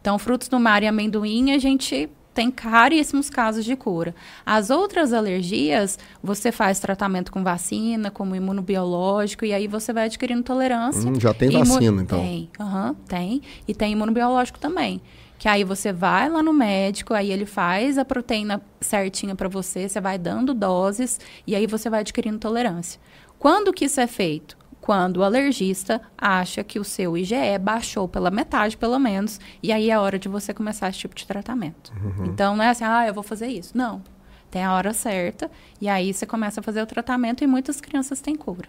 [0.00, 4.14] Então, frutos do mar e amendoim, a gente tem caríssimos casos de cura.
[4.46, 10.42] As outras alergias, você faz tratamento com vacina, como imunobiológico, e aí você vai adquirindo
[10.42, 11.10] tolerância.
[11.10, 12.18] Hum, já tem vacina, então.
[12.18, 13.42] Tem, aham, tem.
[13.66, 15.00] E tem imunobiológico também.
[15.38, 19.88] Que aí você vai lá no médico, aí ele faz a proteína certinha para você,
[19.88, 23.00] você vai dando doses e aí você vai adquirindo tolerância.
[23.38, 24.59] Quando que isso é feito?
[24.80, 29.90] Quando o alergista acha que o seu IgE baixou pela metade, pelo menos, e aí
[29.90, 31.92] é a hora de você começar esse tipo de tratamento.
[32.24, 33.76] Então não é assim, ah, eu vou fazer isso.
[33.76, 34.02] Não.
[34.50, 35.48] Tem a hora certa,
[35.80, 38.68] e aí você começa a fazer o tratamento e muitas crianças têm cura.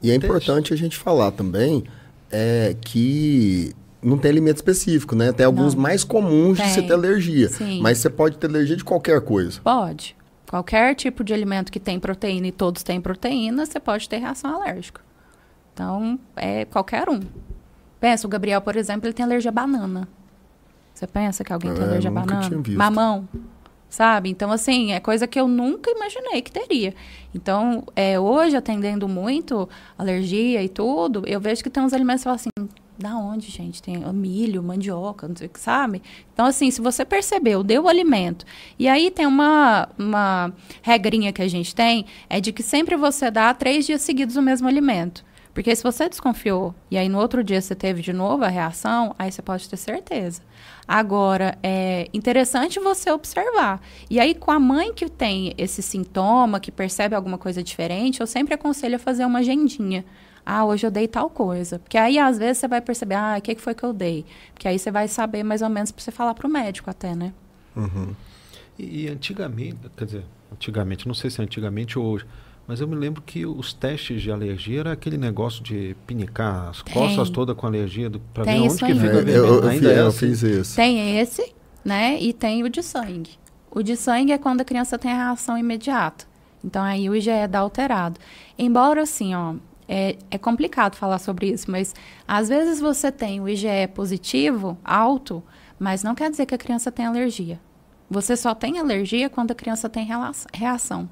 [0.00, 1.82] E é importante a gente falar também
[2.30, 5.32] é, que não tem limite específico, né?
[5.32, 5.82] Tem alguns Não.
[5.82, 6.72] mais comuns de Tem.
[6.72, 7.48] você ter alergia.
[7.48, 7.80] Sim.
[7.80, 9.60] Mas você pode ter alergia de qualquer coisa.
[9.62, 10.16] Pode.
[10.48, 14.54] Qualquer tipo de alimento que tem proteína e todos têm proteína, você pode ter reação
[14.54, 15.00] alérgica.
[15.74, 17.20] Então, é qualquer um.
[18.00, 20.08] Pensa, o Gabriel, por exemplo, ele tem alergia à banana.
[20.94, 22.48] Você pensa que alguém tem É, alergia à banana?
[22.68, 23.28] Mamão.
[23.88, 24.30] Sabe?
[24.30, 26.94] Então, assim, é coisa que eu nunca imaginei que teria.
[27.34, 32.24] Então, é, hoje, atendendo muito alergia e tudo, eu vejo que tem uns alimentos que
[32.24, 33.82] falo assim, da onde, gente?
[33.82, 36.02] Tem milho, mandioca, não sei o que, sabe?
[36.32, 38.44] Então, assim, se você percebeu, deu o alimento.
[38.78, 43.30] E aí tem uma, uma regrinha que a gente tem, é de que sempre você
[43.30, 45.24] dá três dias seguidos o mesmo alimento.
[45.56, 49.14] Porque se você desconfiou e aí no outro dia você teve de novo a reação,
[49.18, 50.42] aí você pode ter certeza.
[50.86, 53.80] Agora, é interessante você observar.
[54.10, 58.26] E aí, com a mãe que tem esse sintoma, que percebe alguma coisa diferente, eu
[58.26, 60.04] sempre aconselho a fazer uma agendinha.
[60.46, 61.78] Ah, hoje eu dei tal coisa.
[61.80, 64.24] Porque aí, às vezes, você vai perceber, ah, o que foi que eu dei?
[64.54, 67.14] Porque aí você vai saber mais ou menos para você falar para o médico até,
[67.16, 67.32] né?
[68.78, 72.26] E, e antigamente, quer dizer, antigamente, não sei se é antigamente ou hoje,
[72.66, 76.82] mas eu me lembro que os testes de alergia era aquele negócio de pinicar as
[76.82, 76.94] Tem.
[76.94, 79.36] costas todas com alergia para ver onde que fica É, vermelho.
[79.36, 80.18] eu, eu, Ainda é eu assim?
[80.18, 80.76] fiz isso.
[80.76, 81.54] Tem esse,
[81.84, 82.20] né?
[82.20, 83.30] E tem o de sangue.
[83.70, 86.24] O de sangue é quando a criança tem a reação imediata.
[86.64, 88.18] Então aí o IgE dá alterado.
[88.58, 89.54] Embora assim, ó,
[89.88, 91.94] é, é complicado falar sobre isso, mas
[92.26, 95.42] às vezes você tem o IgE positivo, alto,
[95.78, 97.60] mas não quer dizer que a criança tem alergia.
[98.08, 100.06] Você só tem alergia quando a criança tem
[100.52, 101.08] reação.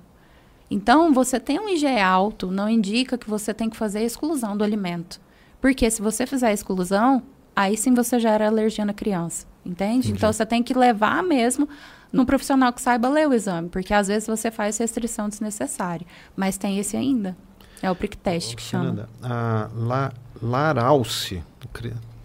[0.71, 4.57] Então, você tem um IgE alto, não indica que você tem que fazer a exclusão
[4.57, 5.21] do alimento.
[5.61, 7.23] Porque se você fizer a exclusão,
[7.55, 9.47] aí sim você gera alergia na criança.
[9.65, 10.09] Entende?
[10.09, 10.13] Entendi.
[10.13, 11.69] Então, você tem que levar mesmo
[12.13, 13.69] no profissional que saiba ler o exame.
[13.69, 16.07] Porque às vezes você faz restrição desnecessária.
[16.37, 17.37] Mas tem esse ainda.
[17.85, 19.07] É o prick test que chama.
[19.23, 21.42] A La, Laralce,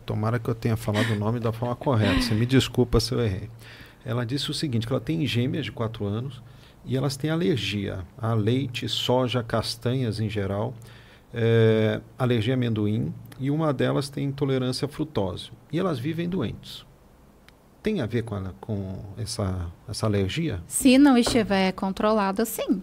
[0.05, 2.21] tomara que eu tenha falado o nome da forma correta.
[2.21, 3.49] Você me desculpa se eu errei.
[4.05, 6.41] Ela disse o seguinte, que ela tem gêmeas de 4 anos
[6.85, 10.73] e elas têm alergia a leite, soja, castanhas em geral,
[11.33, 15.51] é, alergia a amendoim e uma delas tem intolerância à frutose.
[15.73, 16.85] E elas vivem doentes.
[17.83, 20.61] Tem a ver com, ela, com essa, essa alergia?
[20.67, 22.81] Se não estiver controlada, sim.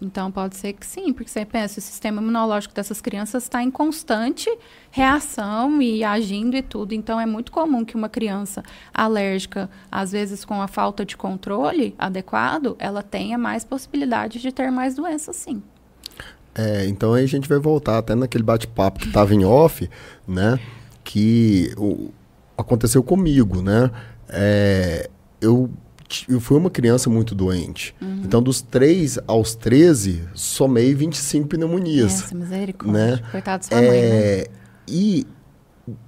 [0.00, 3.70] Então pode ser que sim, porque você pensa, o sistema imunológico dessas crianças está em
[3.70, 4.50] constante
[4.90, 6.92] reação e agindo e tudo.
[6.94, 11.94] Então é muito comum que uma criança alérgica, às vezes com a falta de controle
[11.98, 15.62] adequado, ela tenha mais possibilidade de ter mais doenças, sim.
[16.54, 19.88] É, então aí a gente vai voltar até naquele bate-papo que estava em off,
[20.26, 20.58] né?
[21.02, 22.10] Que o,
[22.56, 23.90] aconteceu comigo, né?
[24.28, 25.70] É, eu
[26.28, 27.94] eu fui uma criança muito doente.
[28.00, 28.22] Uhum.
[28.24, 32.24] Então, dos 3 aos 13, somei 25 pneumonias.
[32.24, 33.06] Essa misericórdia.
[33.06, 33.20] Né?
[33.30, 34.44] Coitado da sua é, mãe, né?
[34.86, 35.26] E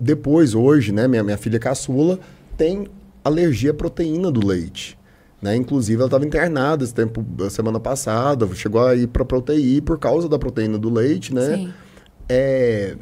[0.01, 2.19] depois, hoje, né, minha, minha filha caçula
[2.57, 2.89] tem
[3.25, 4.99] alergia à proteína do leite.
[5.41, 5.57] Né?
[5.57, 9.99] Inclusive, ela estava internada esse tempo, semana passada, chegou a ir para a UTI por
[9.99, 11.57] causa da proteína do leite, né?
[11.57, 11.75] Sim.
[12.29, 12.97] É,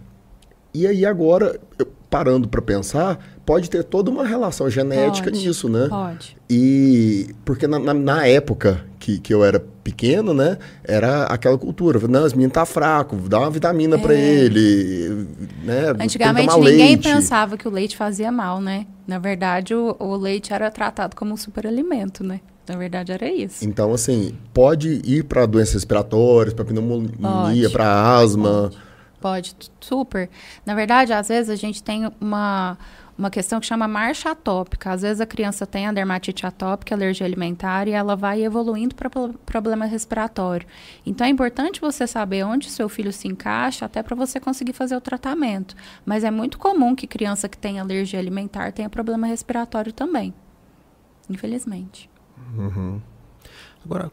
[0.75, 5.69] e aí agora, eu, parando para pensar, pode ter toda uma relação genética pode, nisso,
[5.69, 5.89] né?
[5.89, 6.37] Pode.
[6.49, 11.99] E porque na, na, na, época que, que eu era pequeno, né, era aquela cultura,
[12.07, 13.99] não, esse menino tá fraco, dá uma vitamina é.
[13.99, 15.27] para ele,
[15.65, 15.93] né?
[15.99, 17.03] Antigamente ninguém leite.
[17.03, 18.87] pensava que o leite fazia mal, né?
[19.09, 22.41] Na verdade, o, o leite era tratado como um superalimento, né?
[22.69, 23.65] Na verdade, era isso.
[23.65, 28.71] Então, assim, pode ir para doenças respiratórias, para pneumonia, para asma.
[28.71, 28.84] Pode
[29.25, 30.29] pode, super.
[30.67, 32.77] Na verdade, às vezes a gente tem uma,
[33.17, 34.91] uma questão que chama marcha atópica.
[34.91, 39.09] Às vezes a criança tem a dermatite atópica, alergia alimentar, e ela vai evoluindo para
[39.47, 40.67] problema respiratório.
[41.07, 44.95] Então é importante você saber onde seu filho se encaixa, até para você conseguir fazer
[44.95, 45.75] o tratamento.
[46.05, 50.35] Mas é muito comum que criança que tem alergia alimentar tenha problema respiratório também.
[51.31, 52.11] Infelizmente.
[52.59, 53.01] Uhum.
[53.83, 54.11] Agora,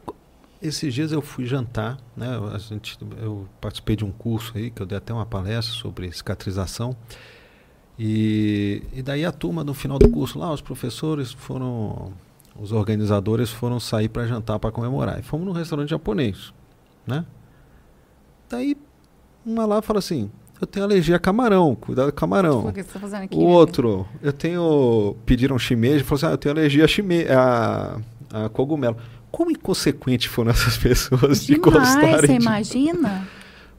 [0.62, 2.28] esses dias eu fui jantar, né?
[2.54, 6.10] A gente, eu participei de um curso aí, que eu dei até uma palestra sobre
[6.12, 6.96] cicatrização.
[7.98, 12.12] E, e daí a turma, no final do curso lá, os professores foram,
[12.58, 15.18] os organizadores foram sair para jantar para comemorar.
[15.18, 16.54] E fomos num restaurante japonês,
[17.06, 17.26] né?
[18.48, 18.76] Daí
[19.44, 22.68] uma lá fala assim, eu tenho alergia a camarão, cuidado com camarão.
[22.68, 26.30] O, que você tá fazendo aqui, o outro, eu tenho, pediram shimeji, falou assim, ah,
[26.30, 27.98] eu tenho alergia a, shime, a,
[28.32, 28.96] a cogumelo.
[29.32, 32.44] Como inconsequente foram essas pessoas de Demais, gostarem você de...
[32.44, 33.28] imagina?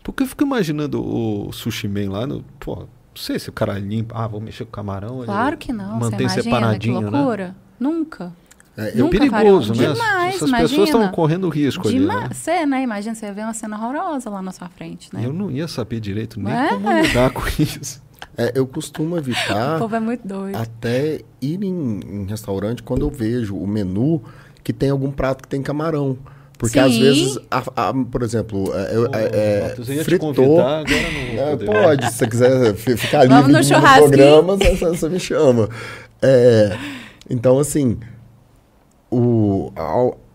[0.04, 2.44] Porque eu fico imaginando o sushi man lá no...
[2.60, 4.16] Pô, não sei se o cara limpa...
[4.18, 5.24] Ah, vou mexer com o camarão.
[5.24, 5.98] Claro que não.
[6.00, 7.10] Mantém você separadinho, que né?
[7.10, 7.48] loucura.
[7.48, 7.56] Né?
[7.80, 8.34] Nunca.
[8.76, 9.94] É, é perigoso, né?
[9.94, 10.70] Demais, Essas imagina.
[10.70, 12.24] pessoas estão correndo risco Dema ali.
[12.24, 12.30] Né?
[12.34, 12.82] Você, né?
[12.82, 15.24] Imagina, você vê uma cena horrorosa lá na sua frente, né?
[15.24, 16.70] Eu não ia saber direito nem é?
[16.70, 18.02] como lidar com isso.
[18.36, 19.76] É, eu costumo evitar.
[19.76, 20.56] o povo é muito doido.
[20.56, 24.24] Até ir em, em restaurante quando eu vejo o menu
[24.64, 26.18] que tem algum prato que tem camarão.
[26.58, 26.86] Porque Sim.
[26.86, 30.62] às vezes, a, a, por exemplo, é, é, é fritou.
[30.62, 35.68] É, pode, se você quiser ficar livre no, no programa, você, você, me chama.
[36.22, 36.78] É,
[37.30, 37.98] então, assim,
[39.12, 39.74] o,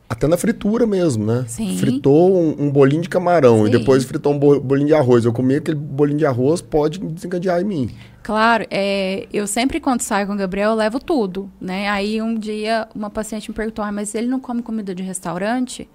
[0.09, 1.45] até na fritura mesmo, né?
[1.49, 1.79] Sim.
[1.79, 3.69] Fritou um, um bolinho de camarão Sim.
[3.69, 5.25] e depois fritou um bolinho de arroz.
[5.25, 7.91] Eu comi aquele bolinho de arroz, pode desencadear em mim.
[8.29, 11.89] Claro, é, eu sempre quando saio com o Gabriel, eu levo tudo, né?
[11.89, 15.89] Aí um dia uma paciente me perguntou, ah, mas ele não come comida de restaurante?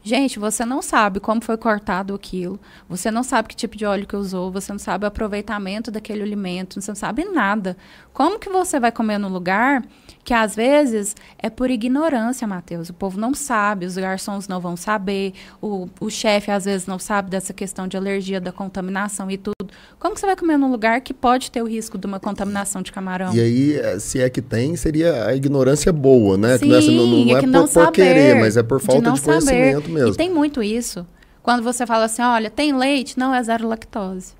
[0.00, 4.06] Gente, você não sabe como foi cortado aquilo, você não sabe que tipo de óleo
[4.06, 7.76] que usou, você não sabe o aproveitamento daquele alimento, você não sabe nada.
[8.14, 9.82] Como que você vai comer no lugar
[10.24, 12.88] que às vezes é por ignorância, Matheus.
[12.88, 16.98] O povo não sabe, os garçons não vão saber, o, o chefe às vezes não
[16.98, 19.52] sabe dessa questão de alergia, da contaminação e tudo.
[19.98, 22.80] Como que você vai comer num lugar que pode ter o risco de uma contaminação
[22.80, 23.34] de camarão?
[23.34, 26.56] E aí, eh, se é que tem, seria a ignorância boa, né?
[26.56, 29.16] Sim, que não, não, não é, por, não por, querer, mas é por falta de,
[29.16, 29.92] de conhecimento saber.
[29.92, 30.14] mesmo.
[30.14, 31.06] E tem muito isso.
[31.42, 33.18] Quando você fala assim, olha, tem leite?
[33.18, 34.32] Não, é zero lactose.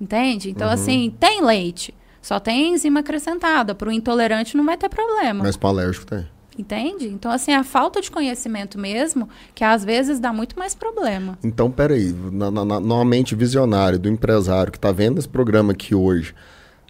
[0.00, 0.50] Entende?
[0.50, 0.74] Então, uhum.
[0.74, 1.94] assim, tem leite.
[2.20, 3.74] Só tem enzima acrescentada.
[3.74, 5.44] Para o intolerante não vai ter problema.
[5.44, 6.26] Mas para alérgico tem.
[6.58, 7.06] Entende?
[7.06, 11.38] Então, assim, a falta de conhecimento mesmo, que às vezes dá muito mais problema.
[11.44, 15.94] Então, peraí, na, na, na, mente visionária do empresário que está vendo esse programa aqui
[15.94, 16.34] hoje,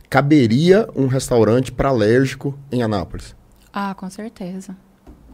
[0.08, 3.36] caberia um restaurante para alérgico em Anápolis?
[3.70, 4.74] Ah, com certeza.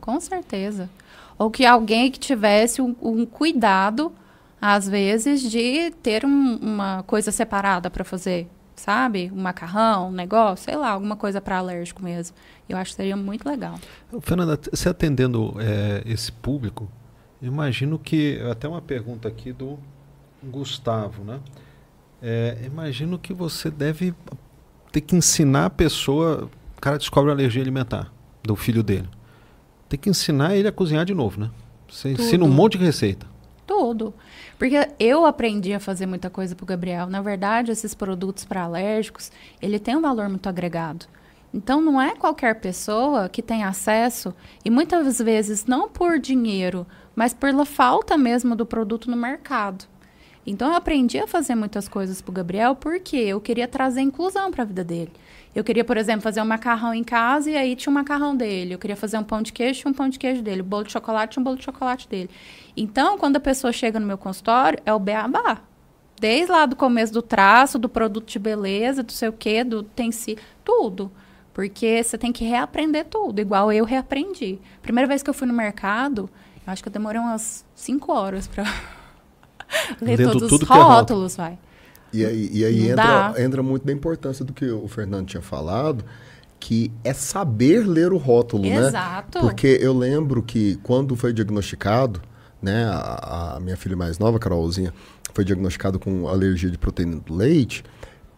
[0.00, 0.90] Com certeza.
[1.38, 4.12] Ou que alguém que tivesse um, um cuidado,
[4.60, 9.30] às vezes, de ter um, uma coisa separada para fazer sabe?
[9.32, 12.36] Um macarrão, um negócio, sei lá, alguma coisa para alérgico mesmo.
[12.68, 13.78] Eu acho que seria muito legal.
[14.20, 16.90] Fernanda, você atendendo é, esse público,
[17.40, 19.78] imagino que, até uma pergunta aqui do
[20.42, 21.40] Gustavo, né?
[22.22, 24.14] É, imagino que você deve
[24.90, 29.08] ter que ensinar a pessoa, o cara descobre a alergia alimentar do filho dele.
[29.88, 31.50] Tem que ensinar ele a cozinhar de novo, né?
[31.88, 32.22] Você Tudo.
[32.22, 33.26] ensina um monte de receita.
[33.66, 34.12] Tudo.
[34.58, 37.06] Porque eu aprendi a fazer muita coisa pro Gabriel.
[37.06, 41.06] Na verdade, esses produtos para alérgicos, ele tem um valor muito agregado.
[41.52, 47.32] Então, não é qualquer pessoa que tem acesso, e muitas vezes não por dinheiro, mas
[47.32, 49.84] pela falta mesmo do produto no mercado.
[50.44, 54.50] Então, eu aprendi a fazer muitas coisas para o Gabriel porque eu queria trazer inclusão
[54.50, 55.12] para a vida dele.
[55.54, 58.74] Eu queria, por exemplo, fazer um macarrão em casa e aí tinha um macarrão dele.
[58.74, 60.62] Eu queria fazer um pão de queijo, tinha um pão de queijo dele.
[60.62, 62.28] Um bolo de chocolate, tinha um bolo de chocolate dele.
[62.76, 65.60] Então, quando a pessoa chega no meu consultório, é o beabá.
[66.20, 69.82] Desde lá do começo do traço, do produto de beleza, do sei o quê, do
[69.82, 71.10] tem si, tudo.
[71.52, 74.58] Porque você tem que reaprender tudo, igual eu reaprendi.
[74.82, 76.28] Primeira vez que eu fui no mercado,
[76.66, 78.64] eu acho que eu demorei umas cinco horas para
[80.02, 81.56] ler Vendo todos os é rótulos, vai.
[82.14, 86.04] E aí, e aí entra, entra muito da importância do que o Fernando tinha falado,
[86.60, 88.80] que é saber ler o rótulo, Exato.
[88.80, 88.88] né?
[88.88, 89.40] Exato.
[89.40, 92.22] Porque eu lembro que quando foi diagnosticado,
[92.62, 94.94] né, a, a minha filha mais nova, Carolzinha,
[95.34, 97.84] foi diagnosticada com alergia de proteína do leite,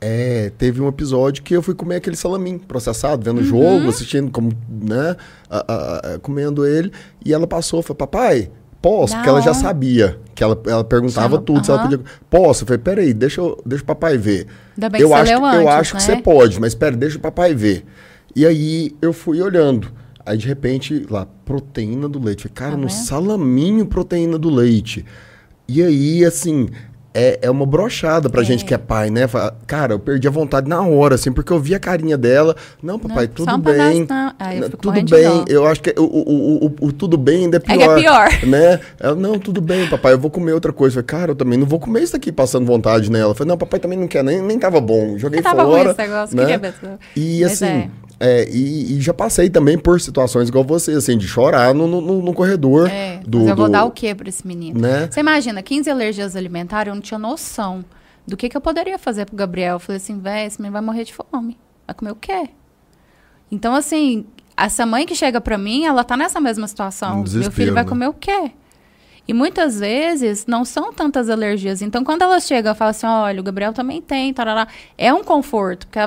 [0.01, 3.47] é, teve um episódio que eu fui comer aquele salamin processado, vendo o uhum.
[3.47, 5.17] jogo, assistindo, como, né,
[5.49, 6.93] a, a, comendo ele,
[7.25, 8.51] e ela passou, falou, papai,
[8.89, 9.15] posso?
[9.15, 11.65] Porque ela já sabia, que ela, ela perguntava tudo, uhum.
[11.65, 12.63] se ela podia, posso?
[12.63, 14.47] Eu falei, peraí, deixa, eu, deixa o papai ver.
[14.77, 16.01] Ainda bem eu que acho, você leu antes, Eu acho né?
[16.01, 17.85] que você pode, mas espera, deixa o papai ver.
[18.35, 19.91] E aí eu fui olhando,
[20.27, 22.43] Aí, de repente, lá, proteína do leite.
[22.43, 25.07] Falei, cara, tá no salaminho proteína do leite.
[25.69, 26.69] E aí, assim,
[27.17, 28.45] é, é uma brochada pra é.
[28.45, 29.23] gente que é pai, né?
[29.67, 32.55] Cara, eu perdi a vontade na hora, assim, porque eu vi a carinha dela.
[32.83, 34.07] Não, papai, não, tudo bem.
[34.07, 34.71] Pedaço, não.
[34.71, 35.45] tudo bem.
[35.49, 37.81] Eu acho que o, o, o, o, tudo bem ainda é pior.
[37.81, 38.47] É, é pior.
[38.47, 38.81] Né?
[39.01, 40.99] Ela, não, tudo bem, papai, eu vou comer outra coisa.
[40.99, 43.31] Eu falei, cara, eu também não vou comer isso aqui passando vontade nela.
[43.31, 45.17] Eu falei, não, papai também não quer, nem, nem tava bom.
[45.17, 45.83] Joguei tava fora.
[45.83, 46.45] Ruim esse negócio, né?
[46.45, 47.67] que é E Mas assim.
[47.67, 51.87] É é, e, e, já passei também por situações igual você, assim, de chorar no,
[51.87, 52.89] no, no corredor.
[52.89, 54.81] É, do, mas eu vou do, dar o que para esse menino?
[54.81, 55.09] Né?
[55.11, 57.85] Você imagina, 15 alergias alimentares, eu não tinha noção
[58.27, 59.75] do que, que eu poderia fazer pro Gabriel.
[59.75, 61.59] Eu falei assim, véi, esse menino vai morrer de fome.
[61.87, 62.49] Vai comer o quê?
[63.53, 64.25] Então, assim,
[64.57, 67.23] essa mãe que chega para mim, ela tá nessa mesma situação.
[67.31, 67.89] Meu filho vai né?
[67.89, 68.51] comer o quê?
[69.29, 71.83] E muitas vezes não são tantas alergias.
[71.83, 75.23] Então, quando ela chega e fala assim, olha, o Gabriel também tem, tarará, é um
[75.23, 75.99] conforto, porque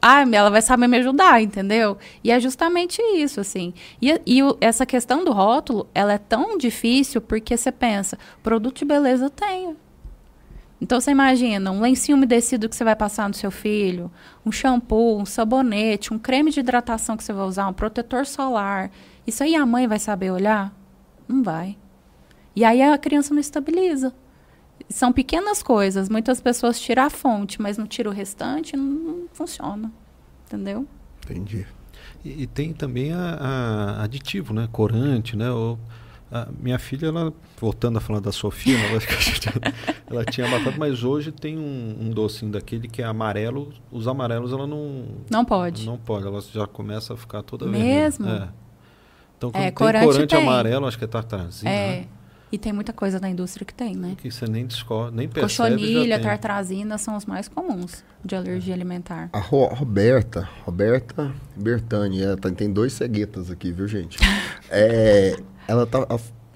[0.00, 1.98] ah, ela vai saber me ajudar, entendeu?
[2.22, 3.74] E é justamente isso, assim.
[4.00, 8.78] E, e o, essa questão do rótulo, ela é tão difícil porque você pensa, produto
[8.78, 9.76] de beleza tem.
[10.80, 14.08] Então você imagina um lencinho umedecido que você vai passar no seu filho,
[14.46, 18.92] um shampoo, um sabonete, um creme de hidratação que você vai usar, um protetor solar.
[19.26, 20.72] Isso aí a mãe vai saber olhar?
[21.26, 21.76] Não vai.
[22.54, 24.14] E aí a criança não estabiliza
[24.88, 26.08] são pequenas coisas.
[26.08, 29.92] Muitas pessoas tiram a fonte, mas não tiram o restante, não, não funciona.
[30.46, 30.86] Entendeu?
[31.24, 31.66] Entendi.
[32.24, 33.34] E, e tem também a,
[33.98, 34.68] a, aditivo, né?
[34.72, 35.50] Corante, né?
[35.50, 35.78] O,
[36.30, 39.00] a minha filha, ela, voltando a falar da Sofia, ela,
[40.10, 43.72] ela tinha batata, mas hoje tem um, um, docinho daquele que é amarelo.
[43.90, 45.06] Os amarelos ela não.
[45.30, 45.86] Não pode.
[45.86, 48.26] Não pode, ela já começa a ficar toda Mesmo?
[48.26, 48.52] vermelha.
[48.54, 48.68] É.
[49.36, 50.42] Então, é, quando é, tem corante, corante tem.
[50.42, 51.70] amarelo, acho que é tartrazina.
[51.70, 52.00] É.
[52.00, 52.08] Né?
[52.50, 54.16] E tem muita coisa da indústria que tem, né?
[54.20, 55.78] Que você nem descobre, nem percebe.
[55.78, 59.28] Cochonilha, tartrazina são os mais comuns de alergia alimentar.
[59.32, 64.18] A Ro Roberta, Roberta Bertani, ela tá, tem dois ceguetas aqui, viu, gente?
[64.70, 66.06] é, ela tá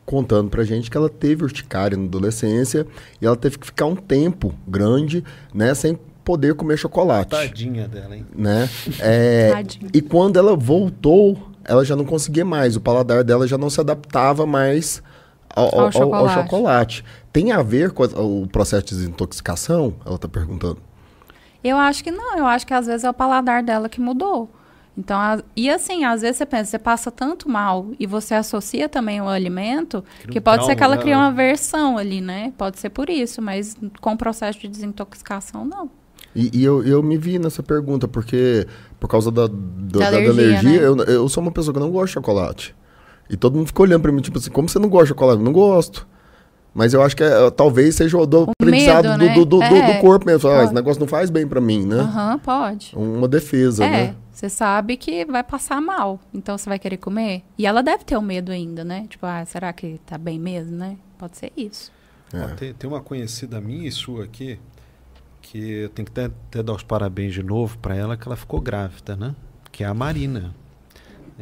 [0.06, 2.86] contando pra gente que ela teve urticária na adolescência
[3.20, 5.22] e ela teve que ficar um tempo grande,
[5.54, 7.30] né, sem poder comer chocolate.
[7.30, 8.26] Tadinha dela, hein?
[8.34, 8.68] Né?
[8.98, 9.90] É, Tadinha.
[9.92, 13.80] E quando ela voltou, ela já não conseguia mais, o paladar dela já não se
[13.80, 15.02] adaptava mais
[15.54, 16.38] ao, ao, ao, chocolate.
[16.38, 17.04] ao chocolate.
[17.32, 19.94] Tem a ver com o processo de desintoxicação?
[20.04, 20.78] Ela está perguntando.
[21.62, 22.36] Eu acho que não.
[22.36, 24.50] Eu acho que às vezes é o paladar dela que mudou.
[24.96, 28.88] Então, a, e assim, às vezes você pensa, você passa tanto mal e você associa
[28.88, 32.52] também o alimento, que pode ser que ela crie uma aversão ali, né?
[32.58, 35.90] Pode ser por isso, mas com o processo de desintoxicação, não.
[36.34, 38.66] E, e eu, eu me vi nessa pergunta, porque
[39.00, 40.86] por causa da, da, da alergia, da alergia né?
[40.86, 42.74] eu, eu sou uma pessoa que não gosta de chocolate.
[43.32, 45.38] E todo mundo ficou olhando pra mim, tipo assim, como você não gosta de chocolate?
[45.38, 46.06] Eu não gosto.
[46.74, 49.34] Mas eu acho que é, talvez seja o do O aprendizado medo, do, né?
[49.34, 50.00] do, do, do É.
[50.00, 50.48] corpo mesmo.
[50.50, 51.96] Ah, esse negócio não faz bem pra mim, né?
[52.00, 52.92] Aham, pode.
[52.94, 54.14] Uma defesa, É, né?
[54.30, 56.20] você sabe que vai passar mal.
[56.32, 57.42] Então você vai querer comer.
[57.58, 59.06] E ela deve ter o medo ainda, né?
[59.08, 60.96] Tipo, ah, será que tá bem mesmo, né?
[61.18, 61.90] Pode ser isso.
[62.34, 64.58] Ó, tem, tem uma conhecida minha e sua aqui
[65.42, 68.36] que eu tenho que até, até dar os parabéns de novo para ela que ela
[68.36, 69.34] ficou grávida, né?
[69.70, 70.54] Que é a Marina.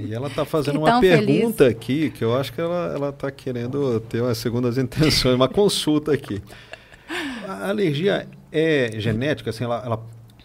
[0.07, 4.01] E ela está fazendo Que uma pergunta aqui que eu acho que ela está querendo
[4.01, 6.43] ter umas segundas intenções, uma consulta aqui.
[7.47, 10.03] A alergia é genética, assim, ela, ela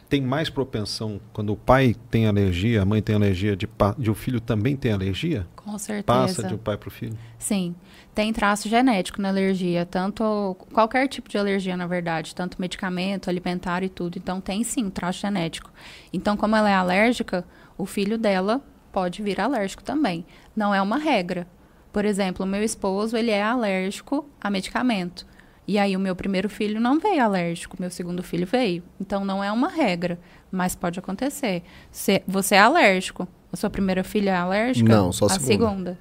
[0.08, 4.14] tem mais propensão quando o pai tem alergia, a mãe tem alergia, de, de o
[4.14, 5.48] filho também tem alergia?
[5.56, 6.06] Com certeza.
[6.06, 7.18] Passa de um pai para o filho?
[7.38, 7.76] Sim.
[8.14, 13.84] Tem traço genético na alergia, tanto qualquer tipo de alergia, na verdade, tanto medicamento, alimentar
[13.84, 14.18] e tudo.
[14.18, 15.72] Então tem sim traço genético.
[16.14, 17.44] Então, como ela é alérgica,
[17.78, 18.62] o filho dela
[18.96, 20.26] pode vir alérgico também.
[20.56, 21.46] Não é uma regra.
[21.92, 25.28] Por exemplo, o meu esposo, ele é alérgico a medicamento.
[25.68, 28.82] E aí o meu primeiro filho não veio alérgico, meu segundo filho veio.
[28.98, 30.18] Então não é uma regra,
[30.50, 31.62] mas pode acontecer.
[31.92, 34.96] Se você é alérgico, a sua primeira filha é alérgica?
[34.96, 35.52] Não, só a a segunda.
[35.52, 36.00] segunda.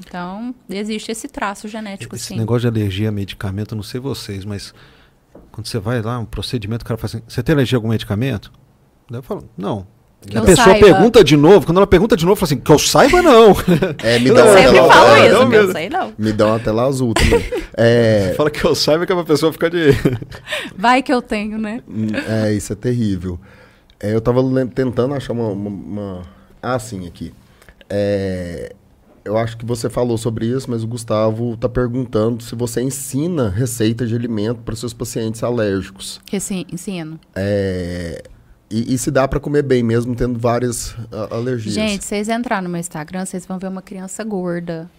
[0.00, 2.36] Então, existe esse traço genético, Esse sim.
[2.36, 4.74] negócio de alergia a medicamento, não sei vocês, mas
[5.52, 7.90] quando você vai lá, um procedimento, o cara fala assim: você tem alergia a algum
[7.90, 8.52] medicamento?
[9.08, 9.86] Daí eu falo: não.
[10.26, 10.86] Que a pessoa saiba.
[10.86, 13.50] pergunta de novo, quando ela pergunta de novo, fala assim: que eu saiba, não.
[14.02, 16.12] É, me dá Eu uma sempre tela falo isso, não, que eu sei não.
[16.16, 17.44] Me dá uma tela azul também.
[17.74, 19.90] É, Fala que eu saiba que a pessoa fica de.
[20.76, 21.80] Vai que eu tenho, né?
[22.28, 23.38] É, isso é terrível.
[24.00, 24.40] É, eu tava
[24.74, 26.22] tentando achar uma, uma, uma-
[26.62, 27.32] Ah, sim, aqui.
[27.88, 28.72] É,
[29.24, 33.48] eu acho que você falou sobre isso, mas o Gustavo tá perguntando se você ensina
[33.48, 36.20] receita de alimento para seus pacientes alérgicos.
[36.26, 37.20] Que sim, ensino.
[37.34, 38.22] É,
[38.72, 41.74] e, e se dá para comer bem, mesmo tendo várias a- alergias.
[41.74, 44.90] Gente, vocês entrarem no meu Instagram, vocês vão ver uma criança gorda.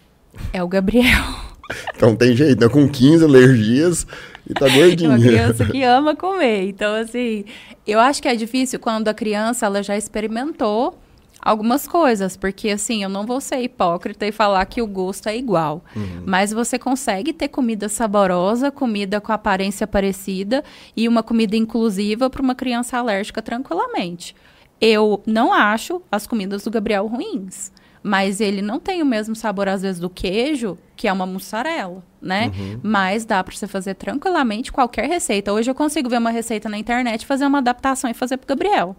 [0.52, 1.04] É o Gabriel.
[1.96, 2.68] Então tem jeito, né?
[2.68, 4.06] Com 15 alergias
[4.48, 5.12] e tá É gordinho.
[5.12, 6.68] uma criança que ama comer.
[6.68, 7.46] Então, assim,
[7.88, 11.00] eu acho que é difícil quando a criança ela já experimentou
[11.44, 15.38] algumas coisas, porque assim, eu não vou ser hipócrita e falar que o gosto é
[15.38, 15.84] igual.
[16.26, 20.64] Mas você consegue ter comida saborosa, comida com aparência parecida
[20.96, 24.36] e uma comida inclusiva para uma criança alérgica tranquilamente.
[24.80, 27.72] Eu não acho as comidas do Gabriel ruins.
[28.06, 32.04] Mas ele não tem o mesmo sabor, às vezes, do queijo, que é uma mussarela,
[32.22, 32.52] né?
[32.84, 35.54] Mas dá para você fazer tranquilamente qualquer receita.
[35.54, 38.94] Hoje eu consigo ver uma receita na internet, fazer uma adaptação e fazer pro Gabriel.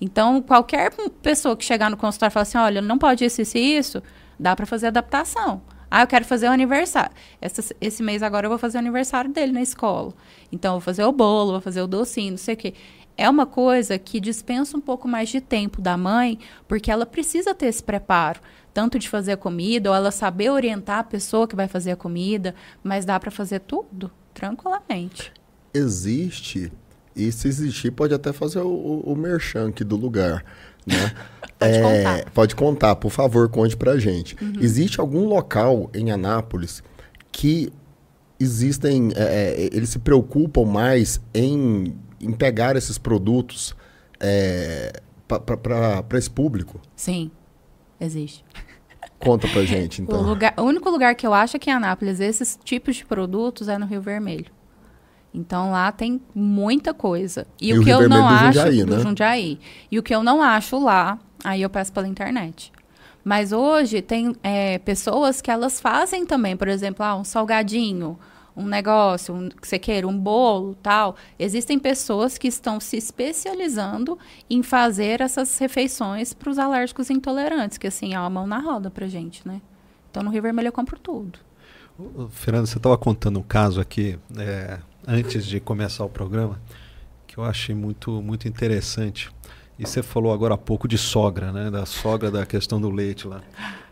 [0.00, 0.92] Então, qualquer
[1.22, 4.02] pessoa que chegar no consultório e falar assim, olha, não pode isso, isso isso,
[4.38, 5.60] dá para fazer adaptação.
[5.90, 7.10] Ah, eu quero fazer o aniversário.
[7.40, 10.12] Essa- esse mês agora eu vou fazer o aniversário dele na escola.
[10.52, 12.74] Então, eu vou fazer o bolo, vou fazer o docinho, não sei o quê.
[13.16, 16.38] É uma coisa que dispensa um pouco mais de tempo da mãe,
[16.68, 18.38] porque ela precisa ter esse preparo,
[18.72, 21.96] tanto de fazer a comida, ou ela saber orientar a pessoa que vai fazer a
[21.96, 25.32] comida, mas dá para fazer tudo, tranquilamente.
[25.74, 26.70] existe,
[27.18, 30.44] e se existir, pode até fazer o, o, o merchan aqui do lugar,
[30.86, 31.12] né?
[31.58, 32.30] Pode contar.
[32.30, 34.36] Pode contar, por favor, conte pra gente.
[34.60, 36.84] Existe algum local em Anápolis
[37.32, 37.72] que
[38.38, 43.74] existem, é, é, eles se preocupam mais em, em pegar esses produtos
[44.20, 46.80] é, para esse público?
[46.94, 47.30] Sim,
[48.00, 48.44] existe.
[49.18, 50.22] Conta pra gente, O, então.
[50.22, 53.76] lugar, o único lugar que eu acho aqui em Anápolis esses tipos de produtos é
[53.76, 54.57] no Rio Vermelho.
[55.32, 57.46] Então lá tem muita coisa.
[57.60, 59.02] E, E o que eu não acho Jundiaí, do né?
[59.02, 59.58] Jundiaí.
[59.90, 62.72] E o que eu não acho lá, aí eu peço pela internet.
[63.24, 68.18] Mas hoje tem é, pessoas que elas fazem também, por exemplo, ah, um salgadinho,
[68.56, 71.14] um negócio, um, que você queira, um bolo, tal.
[71.38, 74.18] Existem pessoas que estão se especializando
[74.48, 78.90] em fazer essas refeições para os alérgicos intolerantes, que assim, é uma mão na roda
[78.90, 79.60] pra gente, né?
[80.10, 81.38] Então no Rio Vermelho eu compro tudo.
[82.30, 86.60] Fernando, você estava contando um caso aqui, é, antes de começar o programa,
[87.26, 89.30] que eu achei muito, muito interessante.
[89.78, 91.70] E você falou agora há pouco de sogra, né?
[91.70, 93.40] Da sogra da questão do leite lá.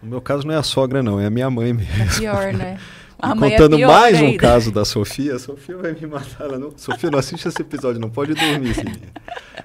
[0.02, 2.02] No meu caso não é a sogra, não, é a minha mãe mesmo.
[2.02, 2.78] É pior, né?
[3.18, 6.44] É contando pior mais um caso da Sofia, a Sofia vai me matar.
[6.44, 6.76] Ela não...
[6.76, 8.76] Sofia, não assiste esse episódio, não pode dormir.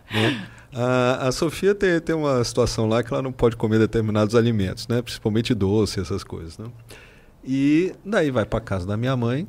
[0.10, 0.48] Né?
[0.74, 4.88] A, a Sofia tem, tem uma situação lá que ela não pode comer determinados alimentos,
[4.88, 5.02] né?
[5.02, 6.58] principalmente doce, essas coisas.
[6.58, 6.68] Né?
[7.44, 9.46] E daí vai para casa da minha mãe,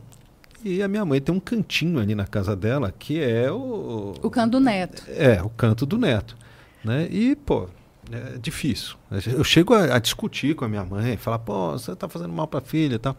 [0.65, 4.15] e a minha mãe tem um cantinho ali na casa dela que é o.
[4.23, 5.05] O canto do neto.
[5.09, 6.37] É, o canto do neto.
[6.85, 7.09] Né?
[7.11, 7.69] E, pô,
[8.11, 8.97] é difícil.
[9.11, 12.47] Eu chego a, a discutir com a minha mãe, falar, pô, você tá fazendo mal
[12.47, 13.17] pra filha e tal.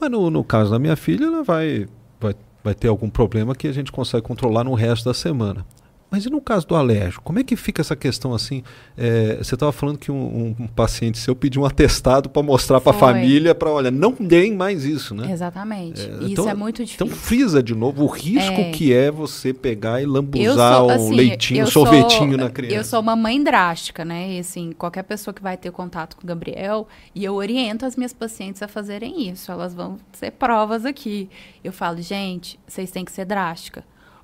[0.00, 1.86] Mas no, no caso da minha filha, ela vai,
[2.20, 5.66] vai, vai ter algum problema que a gente consegue controlar no resto da semana.
[6.12, 8.62] Mas e no caso do alérgico, como é que fica essa questão assim?
[8.98, 12.94] É, você estava falando que um, um, paciente seu pediu um atestado para mostrar para
[12.94, 15.32] a família, para olha, não deem mais isso, né?
[15.32, 16.02] Exatamente.
[16.02, 17.06] É, isso então, é muito difícil.
[17.06, 18.70] Então frisa de novo o risco é.
[18.72, 22.76] que é você pegar e lambuzar sou, assim, um leitinho, um sorvetinho sou, na criança.
[22.76, 24.34] Eu sou uma mãe drástica, né?
[24.34, 27.96] E assim, qualquer pessoa que vai ter contato com o Gabriel, e eu oriento as
[27.96, 29.50] minhas pacientes a fazerem isso.
[29.50, 31.30] Elas vão ser provas aqui.
[31.64, 33.82] Eu falo, gente, vocês têm que ser drástica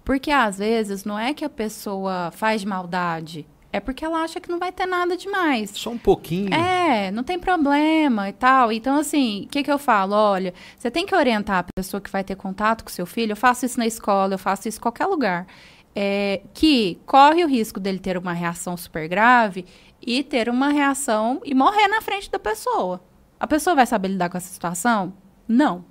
[0.08, 4.48] porque às vezes não é que a pessoa faz maldade, é porque ela acha que
[4.48, 5.70] não vai ter nada demais.
[5.74, 6.54] Só um pouquinho.
[6.54, 8.72] É, não tem problema e tal.
[8.72, 10.14] Então, assim, o que, que eu falo?
[10.14, 13.32] Olha, você tem que orientar a pessoa que vai ter contato com seu filho.
[13.32, 15.46] Eu faço isso na escola, eu faço isso em qualquer lugar.
[15.94, 19.66] É, que corre o risco dele ter uma reação super grave
[20.00, 23.02] e ter uma reação e morrer na frente da pessoa.
[23.38, 25.12] A pessoa vai saber lidar com essa situação?
[25.46, 25.84] Não.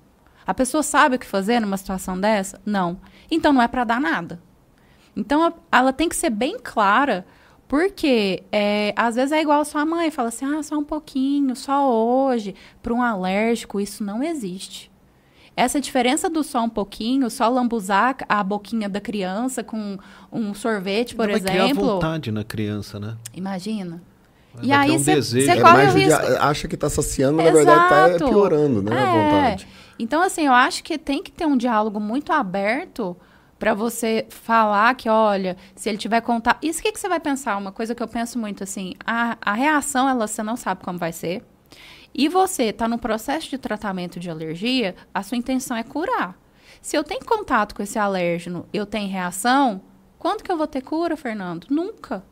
[0.47, 2.61] A pessoa sabe o que fazer numa situação dessa?
[2.65, 2.97] Não.
[3.29, 4.39] Então não é para dar nada.
[5.13, 7.25] Então ela tem que ser bem clara,
[7.67, 11.53] porque é, às vezes é igual a sua mãe, fala assim: ah, só um pouquinho,
[11.53, 12.55] só hoje.
[12.81, 14.89] Para um alérgico, isso não existe.
[15.53, 19.97] Essa diferença do só um pouquinho, só lambuzar a boquinha da criança com
[20.31, 21.57] um sorvete, por não exemplo.
[21.57, 23.17] Vai criar vontade na criança, né?
[23.33, 23.99] Imagina.
[24.61, 26.21] e aí um você é corre o risco.
[26.39, 28.95] Acha que está saciando, mas na verdade está piorando, né?
[28.95, 28.99] É.
[28.99, 29.67] A vontade.
[29.99, 33.17] Então, assim, eu acho que tem que ter um diálogo muito aberto
[33.57, 36.63] para você falar que, olha, se ele tiver contato.
[36.63, 37.57] Isso que, que você vai pensar?
[37.57, 40.99] Uma coisa que eu penso muito assim: a, a reação, ela você não sabe como
[40.99, 41.43] vai ser.
[42.13, 46.37] E você está no processo de tratamento de alergia, a sua intenção é curar.
[46.81, 49.81] Se eu tenho contato com esse alérgeno, eu tenho reação,
[50.17, 51.67] quando que eu vou ter cura, Fernando?
[51.69, 52.23] Nunca.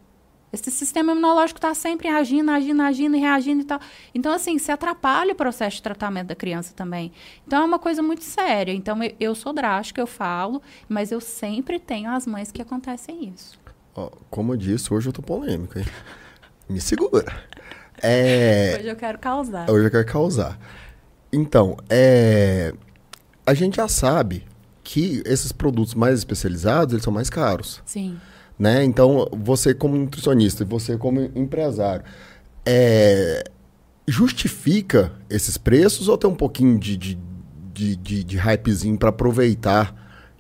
[0.56, 3.80] Esse sistema imunológico está sempre agindo, agindo, agindo e reagindo e tal.
[4.14, 7.12] Então, assim, se atrapalha o processo de tratamento da criança também.
[7.46, 8.72] Então, é uma coisa muito séria.
[8.72, 13.34] Então, eu, eu sou drástica, eu falo, mas eu sempre tenho as mães que acontecem
[13.36, 13.60] isso.
[13.94, 15.86] Oh, como eu disse, hoje eu tô polêmico, hein?
[16.70, 17.36] Me segura.
[18.02, 18.78] É...
[18.80, 19.70] Hoje eu quero causar.
[19.70, 20.58] Hoje eu quero causar.
[21.34, 22.74] Então, é...
[23.46, 24.46] a gente já sabe
[24.86, 27.82] que esses produtos mais especializados, eles são mais caros.
[27.86, 28.18] Sim.
[28.58, 28.84] Né?
[28.84, 32.06] Então, você como nutricionista e você como empresário,
[32.66, 33.44] é,
[34.08, 37.18] justifica esses preços ou tem um pouquinho de, de,
[37.74, 39.94] de, de, de hypezinho para aproveitar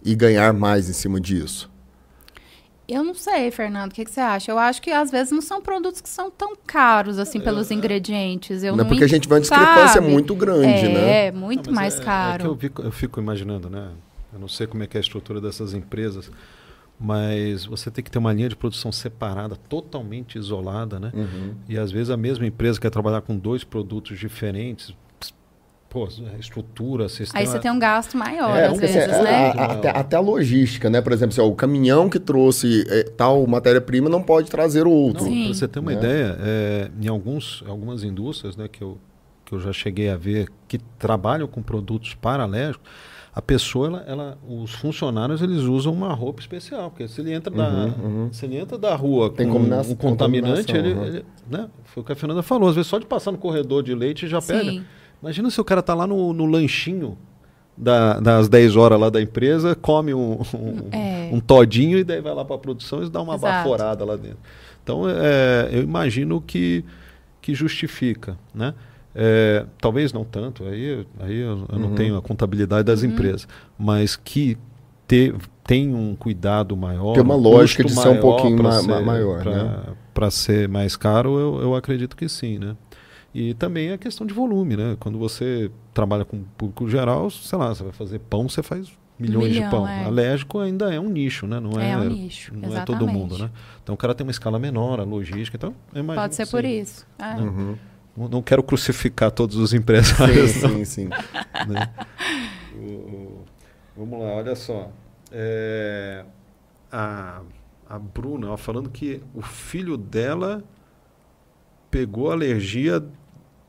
[0.04, 1.70] e ganhar mais em cima disso?
[2.88, 4.52] Eu não sei, Fernando, o que, que, você acha?
[4.52, 8.64] Eu acho que às vezes não são produtos que são tão caros assim pelos ingredientes.
[8.64, 11.26] Eu não, é porque a gente vê uma discrepância muito grande, é, né?
[11.26, 12.44] É, muito não, mais é, caro.
[12.44, 13.90] É eu, fico, eu fico imaginando, né?
[14.32, 16.30] Eu não sei como é que é a estrutura dessas empresas
[17.00, 21.12] mas você tem que ter uma linha de produção separada, totalmente isolada, né?
[21.14, 21.56] Uhum.
[21.68, 24.96] E às vezes a mesma empresa quer trabalhar com dois produtos diferentes,
[25.90, 26.08] pô,
[26.40, 27.40] estrutura, sistema.
[27.40, 29.52] Aí você tem um gasto maior, é, às vezes, é, né?
[29.52, 31.02] A, a, até, até, a logística, né?
[31.02, 35.26] Por exemplo, assim, ó, o caminhão que trouxe é, tal matéria-prima não pode trazer outro.
[35.26, 35.98] Para você ter uma né?
[35.98, 38.98] ideia, é, em alguns, algumas indústrias, né, que eu,
[39.44, 42.90] que eu já cheguei a ver que trabalham com produtos paralégicos,
[43.36, 47.52] a pessoa, ela, ela, os funcionários, eles usam uma roupa especial, porque se ele entra,
[47.52, 48.30] uhum, da, uhum.
[48.32, 51.04] Se ele entra da rua Tem com um contaminante, ele, uhum.
[51.04, 51.68] ele, né?
[51.84, 54.26] foi o que a Fernanda falou, às vezes só de passar no corredor de leite
[54.26, 54.54] já Sim.
[54.54, 54.84] pega.
[55.22, 57.18] Imagina se o cara tá lá no, no lanchinho
[57.76, 61.30] da, das 10 horas lá da empresa, come um, um, é.
[61.34, 63.54] um todinho e daí vai lá para a produção e dá uma Exato.
[63.54, 64.40] baforada lá dentro.
[64.82, 66.86] Então, é, eu imagino que,
[67.42, 68.74] que justifica, né?
[69.16, 71.80] É, talvez não tanto, aí, aí eu, eu uhum.
[71.80, 73.10] não tenho a contabilidade das uhum.
[73.10, 73.48] empresas,
[73.80, 74.58] mas que
[75.08, 75.34] ter,
[75.66, 77.14] tem um cuidado maior.
[77.14, 79.44] Tem uma lógica de ser um pouquinho ma ser, maior.
[80.14, 80.32] Para né?
[80.32, 82.60] ser mais caro, eu, eu acredito que sim.
[82.60, 82.76] Né?
[83.34, 84.76] E também a questão de volume.
[84.76, 84.98] Né?
[85.00, 89.54] Quando você trabalha com público geral, sei lá, você vai fazer pão, você faz milhões
[89.54, 89.88] Milhão, de pão.
[89.88, 90.04] É.
[90.04, 91.60] Alérgico ainda é um nicho, né?
[91.60, 92.82] Não é, é um nicho, não exatamente.
[92.82, 93.50] é todo mundo, né?
[93.82, 95.74] Então o cara tem uma escala menor, a logística, então
[96.14, 97.08] Pode ser por isso.
[97.18, 97.36] É.
[97.36, 97.76] Uhum.
[98.16, 100.52] Não quero crucificar todos os empresários.
[100.52, 101.10] Sim, sim, sim.
[101.68, 101.94] né?
[102.74, 103.46] o, o,
[103.96, 104.90] vamos lá, olha só.
[105.32, 106.24] É,
[106.92, 107.42] a,
[107.90, 110.64] a Bruna ó, falando que o filho dela
[111.92, 113.06] pegou alergia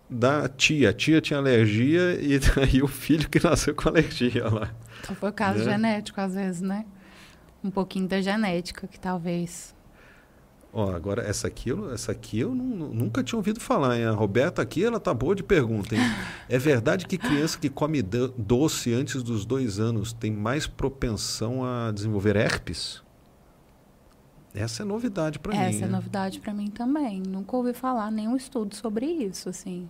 [0.09, 0.90] da tia.
[0.90, 4.70] A tia tinha alergia e aí o filho que nasceu com alergia lá.
[5.01, 5.72] Então foi caso né?
[5.72, 6.86] genético, às vezes, né?
[7.62, 9.74] Um pouquinho da genética que talvez
[10.79, 14.05] Ó, agora essa aqui, eu, essa aqui eu não, nunca tinha ouvido falar, hein?
[14.05, 16.03] A Roberta aqui, ela tá boa de pergunta, hein?
[16.51, 21.91] É verdade que criança que come doce antes dos dois anos tem mais propensão a
[21.93, 23.03] desenvolver herpes?
[24.55, 25.64] Essa é novidade para mim.
[25.64, 25.93] Essa é né?
[25.93, 27.22] novidade para mim também.
[27.27, 29.89] Nunca ouvi falar nenhum estudo sobre isso, assim.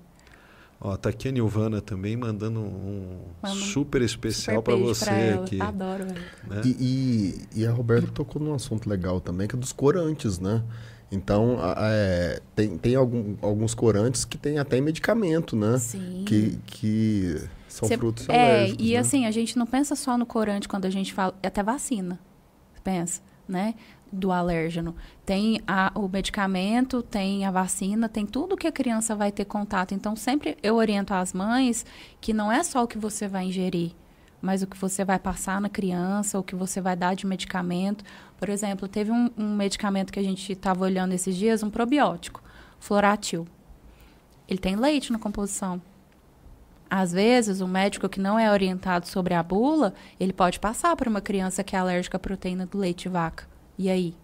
[0.80, 5.60] Ó, tá aqui a Nilvana também mandando um um super especial para você pra aqui.
[5.60, 6.60] Adoro né?
[6.64, 6.68] E,
[7.54, 10.62] e, e a Roberta tocou num assunto legal também, que é dos corantes, né?
[11.10, 15.78] Então, é, tem, tem algum- alguns corantes que tem até medicamento, né?
[15.78, 16.24] Sim.
[16.26, 18.98] Que, que são Cê- frutos É, e né?
[18.98, 22.18] assim, a gente não pensa só no corante quando a gente fala, é até vacina.
[22.74, 23.74] Você pensa, né?
[24.10, 24.94] Do alérgeno.
[25.24, 29.92] Tem a- o medicamento, tem a vacina, tem tudo que a criança vai ter contato.
[29.92, 31.84] Então, sempre eu oriento as mães
[32.20, 33.92] que não é só o que você vai ingerir,
[34.40, 38.04] mas o que você vai passar na criança, o que você vai dar de medicamento.
[38.38, 42.42] Por exemplo, teve um, um medicamento que a gente estava olhando esses dias, um probiótico,
[42.78, 43.46] Floratil.
[44.48, 45.82] Ele tem leite na composição.
[46.88, 51.10] Às vezes, o médico que não é orientado sobre a bula, ele pode passar para
[51.10, 53.55] uma criança que é alérgica à proteína do leite de vaca.
[53.78, 54.14] E aí?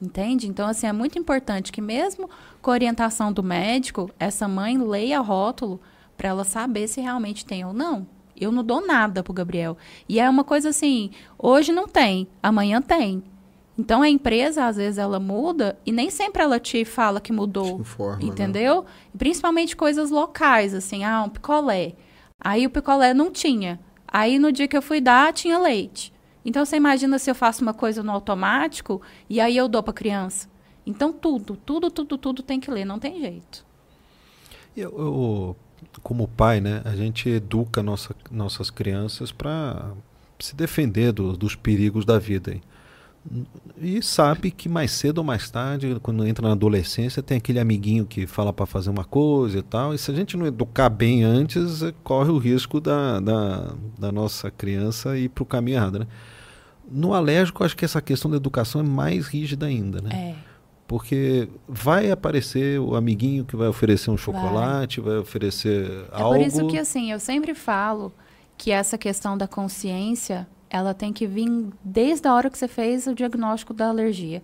[0.00, 0.46] Entende?
[0.46, 2.28] Então, assim, é muito importante que mesmo
[2.60, 5.80] com a orientação do médico, essa mãe leia rótulo
[6.16, 8.06] para ela saber se realmente tem ou não.
[8.38, 9.76] Eu não dou nada pro Gabriel.
[10.08, 13.22] E é uma coisa assim, hoje não tem, amanhã tem.
[13.78, 17.80] Então a empresa, às vezes, ela muda e nem sempre ela te fala que mudou.
[17.80, 18.24] Informa, né?
[18.24, 18.84] entendeu?
[19.14, 21.94] E Principalmente coisas locais, assim, ah, um picolé.
[22.40, 23.80] Aí o picolé não tinha.
[24.06, 26.12] Aí no dia que eu fui dar, tinha leite.
[26.46, 29.94] Então você imagina se eu faço uma coisa no automático e aí eu dou para
[29.94, 30.48] criança.
[30.86, 33.66] Então tudo, tudo, tudo, tudo tem que ler, não tem jeito.
[34.76, 35.56] Eu, eu,
[36.02, 39.92] como pai, né, a gente educa nossa, nossas crianças para
[40.38, 42.52] se defender do- dos perigos da vida.
[42.52, 42.62] aí.
[43.78, 48.06] E sabe que mais cedo ou mais tarde, quando entra na adolescência, tem aquele amiguinho
[48.06, 49.92] que fala para fazer uma coisa e tal.
[49.94, 54.50] E se a gente não educar bem antes, corre o risco da, da, da nossa
[54.50, 55.98] criança ir para o caminho errado.
[56.00, 56.06] Né?
[56.90, 60.00] No alérgico, acho que essa questão da educação é mais rígida ainda.
[60.00, 60.10] Né?
[60.12, 60.34] É.
[60.86, 66.36] Porque vai aparecer o amiguinho que vai oferecer um chocolate, vai, oferecer É algo.
[66.36, 68.12] por isso que, assim, eu sempre falo
[68.56, 71.48] que essa questão da consciência, ela tem que vir
[71.82, 74.42] desde a hora que você fez o diagnóstico da alergia.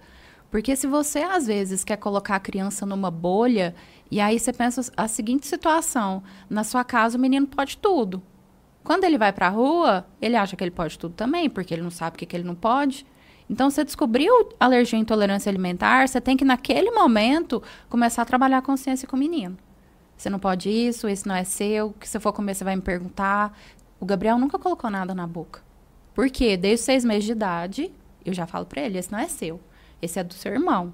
[0.50, 3.74] Porque se você, às vezes, quer colocar a criança numa bolha,
[4.10, 8.22] e aí você pensa a seguinte situação: na sua casa o menino pode tudo.
[8.84, 11.82] Quando ele vai para a rua, ele acha que ele pode tudo também, porque ele
[11.82, 13.06] não sabe o que, que ele não pode.
[13.48, 18.58] Então, você descobriu alergia e intolerância alimentar, você tem que, naquele momento, começar a trabalhar
[18.58, 19.56] a consciência com o menino.
[20.16, 21.92] Você não pode isso, esse não é seu.
[21.98, 23.56] Que se eu for comer, você vai me perguntar.
[24.00, 25.60] O Gabriel nunca colocou nada na boca.
[26.14, 26.56] Por quê?
[26.56, 27.92] Desde seis meses de idade,
[28.24, 29.60] eu já falo pra ele, esse não é seu.
[30.00, 30.92] Esse é do seu irmão.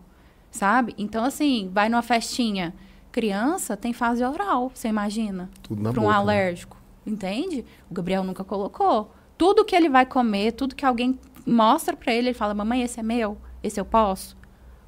[0.51, 0.95] Sabe?
[0.97, 2.75] Então, assim, vai numa festinha.
[3.13, 5.51] Criança tem fase oral, você imagina?
[5.63, 6.21] Tudo na Para um boca, né?
[6.21, 6.78] alérgico.
[7.09, 7.65] Entende?
[7.91, 9.11] O Gabriel nunca colocou.
[9.37, 13.01] Tudo que ele vai comer, tudo que alguém mostra pra ele, ele fala: Mamãe, esse
[13.01, 13.39] é meu?
[13.63, 14.37] Esse eu posso?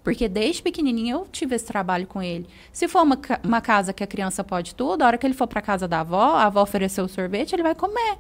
[0.05, 2.47] Porque desde pequenininho eu tive esse trabalho com ele.
[2.73, 5.35] Se for uma, ca- uma casa que a criança pode tudo, a hora que ele
[5.35, 8.19] for pra casa da avó, a avó ofereceu o sorvete, ele vai comer.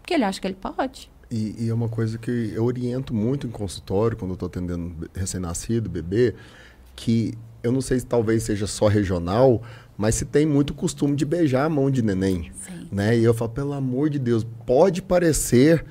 [0.00, 1.10] Porque ele acha que ele pode.
[1.30, 5.08] E, e é uma coisa que eu oriento muito em consultório, quando eu estou atendendo
[5.14, 6.34] recém-nascido, bebê,
[6.96, 9.62] que eu não sei se talvez seja só regional,
[9.96, 12.50] mas se tem muito costume de beijar a mão de neném.
[12.64, 12.88] Sim.
[12.90, 13.18] Né?
[13.18, 15.84] E eu falo, pelo amor de Deus, pode parecer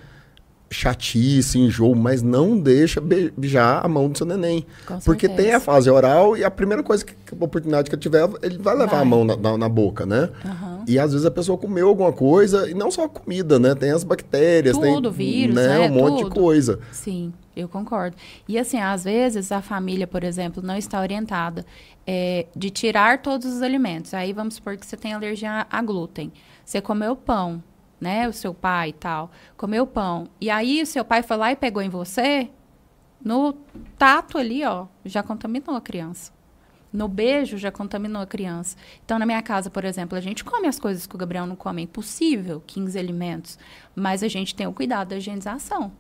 [0.72, 4.66] chatice, enjoo, mas não deixa beijar a mão do seu neném.
[4.88, 5.48] Com Porque certeza.
[5.50, 8.58] tem a fase oral e a primeira coisa que, a oportunidade que eu tiver, ele
[8.58, 9.02] vai levar Vai.
[9.02, 10.30] a mão na, na- na boca, né?
[10.46, 10.86] Aham.
[10.88, 13.76] E às vezes a pessoa comeu alguma coisa, e não só a comida, né?
[13.76, 15.68] Tem as bactérias, Tudo, tem vírus, né?
[15.80, 15.80] né?
[15.90, 16.36] um monte de Tudo.
[16.36, 16.80] coisa.
[16.92, 18.16] Sim, eu concordo.
[18.48, 21.66] E assim, às vezes a família, por exemplo, não está orientada
[22.08, 24.14] é, de tirar todos os alimentos.
[24.14, 26.32] Aí vamos supor que você tem alergia a glúten.
[26.66, 27.62] Você comeu pão,
[28.02, 28.28] né?
[28.28, 29.32] O seu pai e tal.
[29.56, 30.28] Comeu pão.
[30.42, 32.50] E aí o seu pai foi lá e pegou em você,
[33.24, 33.54] no
[33.98, 36.34] tato ali, ó, já contaminou a criança.
[36.92, 38.76] No beijo já contaminou a criança.
[39.06, 41.56] Então, na minha casa, por exemplo, a gente come as coisas que o Gabriel não
[41.56, 41.82] come.
[41.82, 43.58] É impossível, 15 alimentos.
[43.96, 45.92] Mas a gente tem o cuidado da higienização.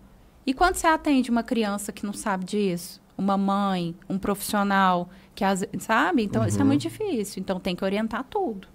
[0.45, 2.99] E quando você atende uma criança que não sabe disso?
[3.17, 6.23] Uma mãe, um profissional, que às- sabe?
[6.23, 7.39] Então, isso é muito difícil.
[7.39, 8.67] Então, tem que orientar tudo.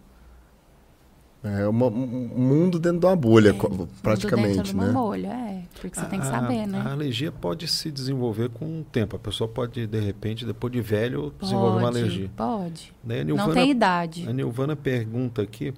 [1.58, 4.92] É uma- um mundo dentro de uma bolha, Tudo praticamente, dentro de uma né?
[4.92, 5.62] bolha, é.
[5.80, 6.82] Porque você tem que A- saber, né?
[6.84, 9.14] A alergia pode se desenvolver com o tempo.
[9.16, 12.30] A pessoa pode, de repente, depois de velho, desenvolver uma Pode, alergia.
[12.36, 12.92] Pode.
[13.04, 13.16] Né?
[13.16, 14.28] A Não Nilvana- tem idade.
[14.28, 15.72] A Nilvana pergunta aqui: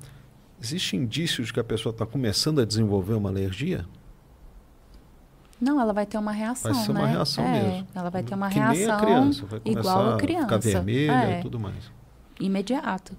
[0.61, 3.85] existe indícios de que a pessoa está começando a desenvolver uma alergia?
[5.61, 7.11] Não, ela vai ter uma reação, Vai ser uma né?
[7.13, 7.87] reação É, mesmo.
[7.95, 10.43] Ela vai ter uma que reação nem a criança, vai começar igual a a criança.
[10.45, 11.91] ficar vermelha é, e tudo mais.
[12.39, 13.13] imediato.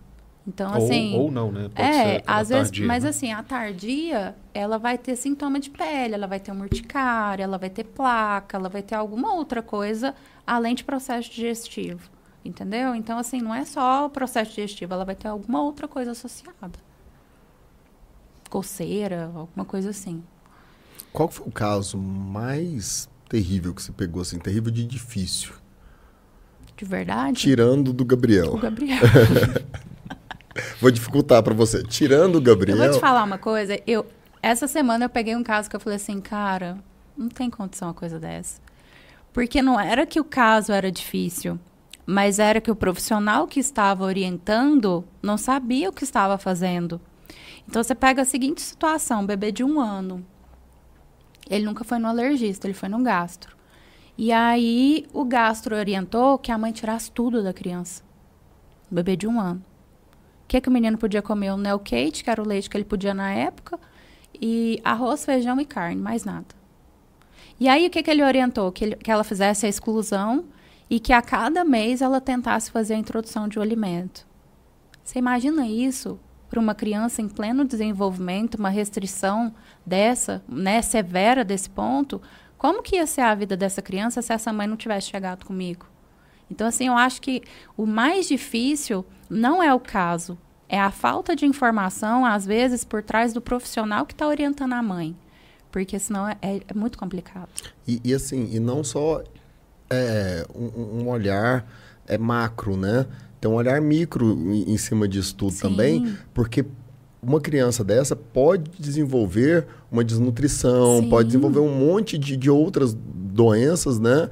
[0.49, 1.15] Então, ou, assim...
[1.15, 1.69] ou não, né?
[1.69, 3.09] Pode é, às vezes, tardia, mas né?
[3.11, 7.59] assim, a tardia, ela vai ter sintoma de pele, ela vai ter uma urticária, ela
[7.59, 10.15] vai ter placa, ela vai ter alguma outra coisa
[10.47, 12.09] além de processo digestivo.
[12.43, 12.95] Entendeu?
[12.95, 16.79] Então, assim, não é só o processo digestivo, ela vai ter alguma outra coisa associada.
[18.49, 20.23] Coceira, alguma coisa assim.
[21.13, 25.53] Qual foi o caso mais terrível que você pegou, assim, terrível de difícil?
[26.75, 27.39] De verdade?
[27.39, 28.55] Tirando do Gabriel.
[28.55, 28.99] O Gabriel.
[30.79, 31.83] Vou dificultar para você.
[31.83, 32.77] Tirando o Gabriel.
[32.77, 33.79] Eu vou te falar uma coisa.
[33.85, 34.05] Eu,
[34.41, 36.77] essa semana eu peguei um caso que eu falei assim, cara,
[37.17, 38.61] não tem condição uma coisa dessa.
[39.33, 41.59] Porque não era que o caso era difícil,
[42.05, 46.99] mas era que o profissional que estava orientando não sabia o que estava fazendo.
[47.67, 50.25] Então você pega a seguinte situação: um bebê de um ano.
[51.49, 53.55] Ele nunca foi no alergista, ele foi no gastro.
[54.17, 58.03] E aí o gastro orientou que a mãe tirasse tudo da criança.
[58.89, 59.63] Bebê de um ano.
[60.49, 61.51] Que, é que o menino podia comer?
[61.51, 63.79] O Neocate, que era o leite que ele podia na época,
[64.33, 66.47] e arroz, feijão e carne, mais nada.
[67.59, 68.71] E aí o que, que ele orientou?
[68.71, 70.45] Que, ele, que ela fizesse a exclusão
[70.89, 74.25] e que a cada mês ela tentasse fazer a introdução de um alimento.
[75.03, 76.19] Você imagina isso
[76.49, 79.53] para uma criança em pleno desenvolvimento, uma restrição
[79.85, 82.19] dessa, né, severa desse ponto?
[82.57, 85.85] Como que ia ser a vida dessa criança se essa mãe não tivesse chegado comigo?
[86.49, 87.41] Então, assim, eu acho que
[87.77, 90.37] o mais difícil não é o caso,
[90.67, 94.81] é a falta de informação, às vezes, por trás do profissional que está orientando a
[94.81, 95.15] mãe.
[95.71, 97.49] Porque senão é, é, é muito complicado.
[97.87, 99.23] E, e, assim, e não só
[99.89, 101.67] é, um, um, olhar
[102.07, 103.05] é macro, né?
[103.39, 105.61] Tem um olhar micro em, em cima disso tudo Sim.
[105.61, 106.65] também, porque
[107.21, 111.09] uma criança dessa pode desenvolver uma desnutrição, Sim.
[111.09, 114.29] pode desenvolver um monte de, de outras doenças, né?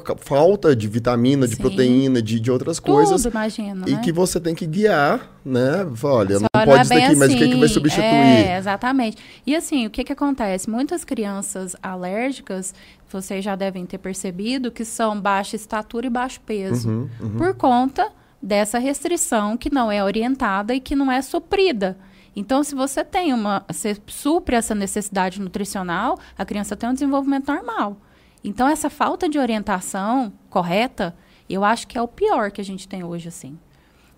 [0.00, 1.62] Por falta de vitamina, de Sim.
[1.62, 3.24] proteína, de, de outras Tudo, coisas.
[3.24, 4.00] Imagino, e né?
[4.02, 5.86] que você tem que guiar, né?
[6.02, 7.16] Olha, não pode é isso daqui, assim.
[7.16, 8.04] mas o que, que vai assim, substituir?
[8.06, 9.18] É, exatamente.
[9.46, 10.68] E assim, o que, que acontece?
[10.68, 12.74] Muitas crianças alérgicas,
[13.08, 16.88] vocês já devem ter percebido, que são baixa estatura e baixo peso.
[16.88, 17.36] Uhum, uhum.
[17.36, 18.10] Por conta
[18.42, 21.96] dessa restrição que não é orientada e que não é suprida.
[22.36, 23.64] Então, se você tem uma.
[23.70, 27.96] Você supre essa necessidade nutricional, a criança tem um desenvolvimento normal.
[28.44, 31.16] Então, essa falta de orientação correta,
[31.48, 33.58] eu acho que é o pior que a gente tem hoje, assim.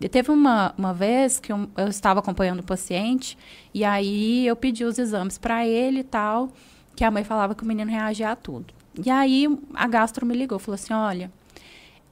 [0.00, 3.38] E teve uma, uma vez que eu, eu estava acompanhando o paciente,
[3.72, 6.50] e aí eu pedi os exames para ele e tal,
[6.94, 8.74] que a mãe falava que o menino reagia a tudo.
[9.02, 11.30] E aí a gastro me ligou, falou assim: olha,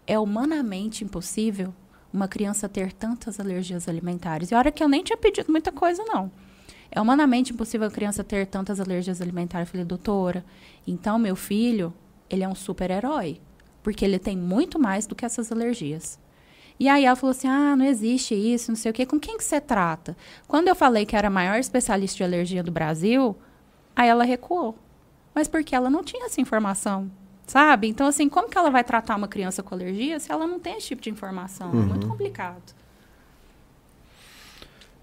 [0.07, 1.75] é humanamente impossível
[2.13, 4.51] uma criança ter tantas alergias alimentares.
[4.51, 6.31] E a hora que eu nem tinha pedido muita coisa, não.
[6.91, 9.67] É humanamente impossível a criança ter tantas alergias alimentares.
[9.67, 10.45] Eu falei, doutora,
[10.87, 11.93] então meu filho
[12.29, 13.41] ele é um super-herói.
[13.83, 16.19] Porque ele tem muito mais do que essas alergias.
[16.79, 19.07] E aí ela falou assim: ah, não existe isso, não sei o quê.
[19.07, 20.17] Com quem que você trata?
[20.49, 23.37] Quando eu falei que era a maior especialista de alergia do Brasil,
[23.95, 24.77] aí ela recuou.
[25.35, 27.11] Mas porque ela não tinha essa informação,
[27.47, 27.89] sabe?
[27.89, 30.77] Então, assim, como que ela vai tratar uma criança com alergia se ela não tem
[30.77, 31.71] esse tipo de informação?
[31.71, 31.83] Uhum.
[31.83, 32.11] É muito uhum.
[32.11, 32.75] complicado.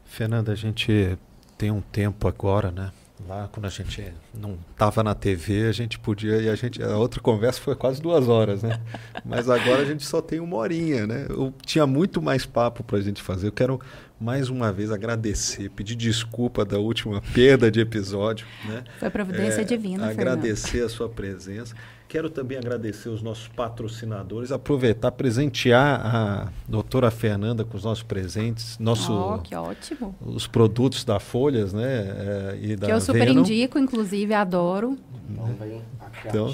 [0.06, 1.18] Fernanda, a gente
[1.58, 2.92] tem um tempo agora, né?
[3.28, 6.42] Lá, quando a gente não estava na TV, a gente podia.
[6.42, 6.82] E a gente.
[6.82, 8.80] A outra conversa foi quase duas horas, né?
[9.24, 11.28] Mas agora a gente só tem uma horinha, né?
[11.30, 13.48] Eu tinha muito mais papo para a gente fazer.
[13.48, 13.80] Eu quero
[14.20, 18.46] mais uma vez agradecer, pedir desculpa da última perda de episódio.
[18.66, 18.84] Né?
[19.00, 20.86] Foi providência é, divina, Agradecer Fernando.
[20.86, 21.76] a sua presença.
[22.12, 28.78] Quero também agradecer os nossos patrocinadores, aproveitar, presentear a doutora Fernanda com os nossos presentes,
[28.78, 30.14] nosso, oh, que ótimo.
[30.20, 31.86] os produtos da Folhas, né?
[31.86, 33.40] É, e da que eu super Venom.
[33.40, 34.98] indico, inclusive, adoro.
[35.30, 36.54] Então vem a então,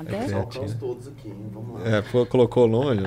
[0.00, 0.16] Obrigada.
[0.16, 1.50] É todos aqui, hein?
[1.52, 1.88] Vamos lá.
[1.88, 3.04] É, colocou longe.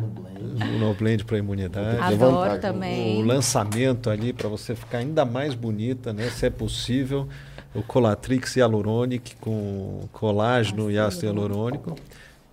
[0.66, 1.98] Imunoblend para imunidade.
[2.00, 3.22] Adoro também.
[3.22, 6.30] O lançamento ali para você ficar ainda mais bonita, né?
[6.30, 7.28] Se é possível
[7.74, 11.96] o Colatrix Hyaluronic com colágeno e ácido hialurônico.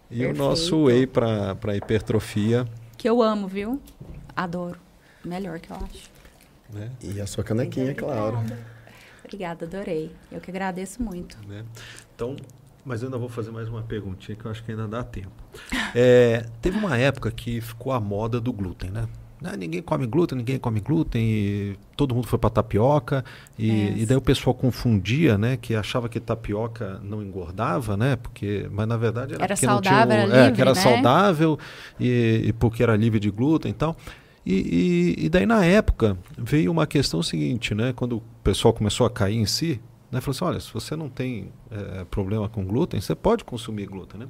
[0.10, 0.36] E Perfeito.
[0.36, 2.66] o nosso whey para hipertrofia.
[2.98, 3.82] Que eu amo, viu?
[4.36, 4.78] Adoro.
[5.24, 6.10] Melhor que eu acho.
[6.72, 6.92] Né?
[7.02, 8.40] E a sua canequinha, claro.
[9.24, 10.12] Obrigada, adorei.
[10.32, 11.38] Eu que agradeço muito.
[11.48, 11.66] Né?
[12.14, 12.36] Então,
[12.86, 15.32] mas eu ainda vou fazer mais uma perguntinha que eu acho que ainda dá tempo.
[15.98, 19.08] É, teve uma época que ficou a moda do glúten, né?
[19.44, 23.24] Ah, ninguém come glúten, ninguém come glúten, e todo mundo foi para tapioca,
[23.60, 23.98] e, é.
[23.98, 28.88] e, daí o pessoal confundia, né, que achava que tapioca não engordava, né, porque, mas
[28.88, 30.82] na verdade era, era saudável, não tinha, era livre, é, que era né?
[30.82, 31.60] saudável
[32.00, 33.96] e, e, porque era livre de glúten e tal.
[34.46, 39.10] E, e, daí na época veio uma questão seguinte, né, quando o pessoal começou a
[39.10, 39.82] cair em si,
[40.12, 43.88] né, falou assim, olha, se você não tem é, problema com glúten, você pode consumir
[43.88, 44.28] glúten, né?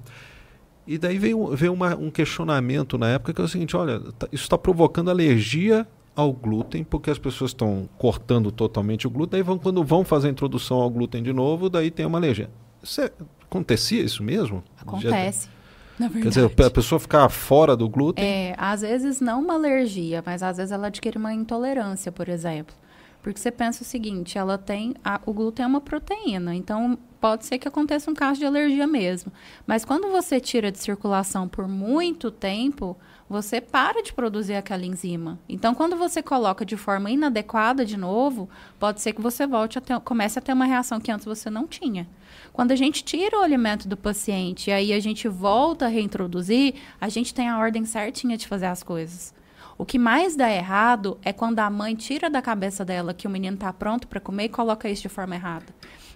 [0.88, 4.28] E daí veio, veio uma, um questionamento na época que é o seguinte: olha, tá,
[4.32, 9.44] isso está provocando alergia ao glúten, porque as pessoas estão cortando totalmente o glúten, daí
[9.44, 12.50] vão, quando vão fazer a introdução ao glúten de novo, daí tem uma alergia.
[12.82, 13.12] Isso é,
[13.44, 14.64] acontecia isso mesmo?
[14.80, 15.50] Acontece.
[15.98, 18.24] Na Quer dizer, a pessoa ficar fora do glúten?
[18.24, 22.76] É, às vezes não uma alergia, mas às vezes ela adquire uma intolerância, por exemplo.
[23.24, 24.94] Porque você pensa o seguinte, ela tem.
[25.04, 28.86] A, o glúten é uma proteína, então pode ser que aconteça um caso de alergia
[28.86, 29.34] mesmo.
[29.66, 32.96] Mas quando você tira de circulação por muito tempo,
[33.28, 35.40] você para de produzir aquela enzima.
[35.50, 38.48] Então, quando você coloca de forma inadequada de novo,
[38.78, 41.50] pode ser que você volte a ter, comece a ter uma reação que antes você
[41.50, 42.08] não tinha.
[42.54, 46.76] Quando a gente tira o alimento do paciente e aí a gente volta a reintroduzir,
[47.02, 49.34] a gente tem a ordem certinha de fazer as coisas.
[49.80, 53.32] O que mais dá errado é quando a mãe tira da cabeça dela que o
[53.32, 55.74] menino está pronto para comer e coloca isso de forma errada.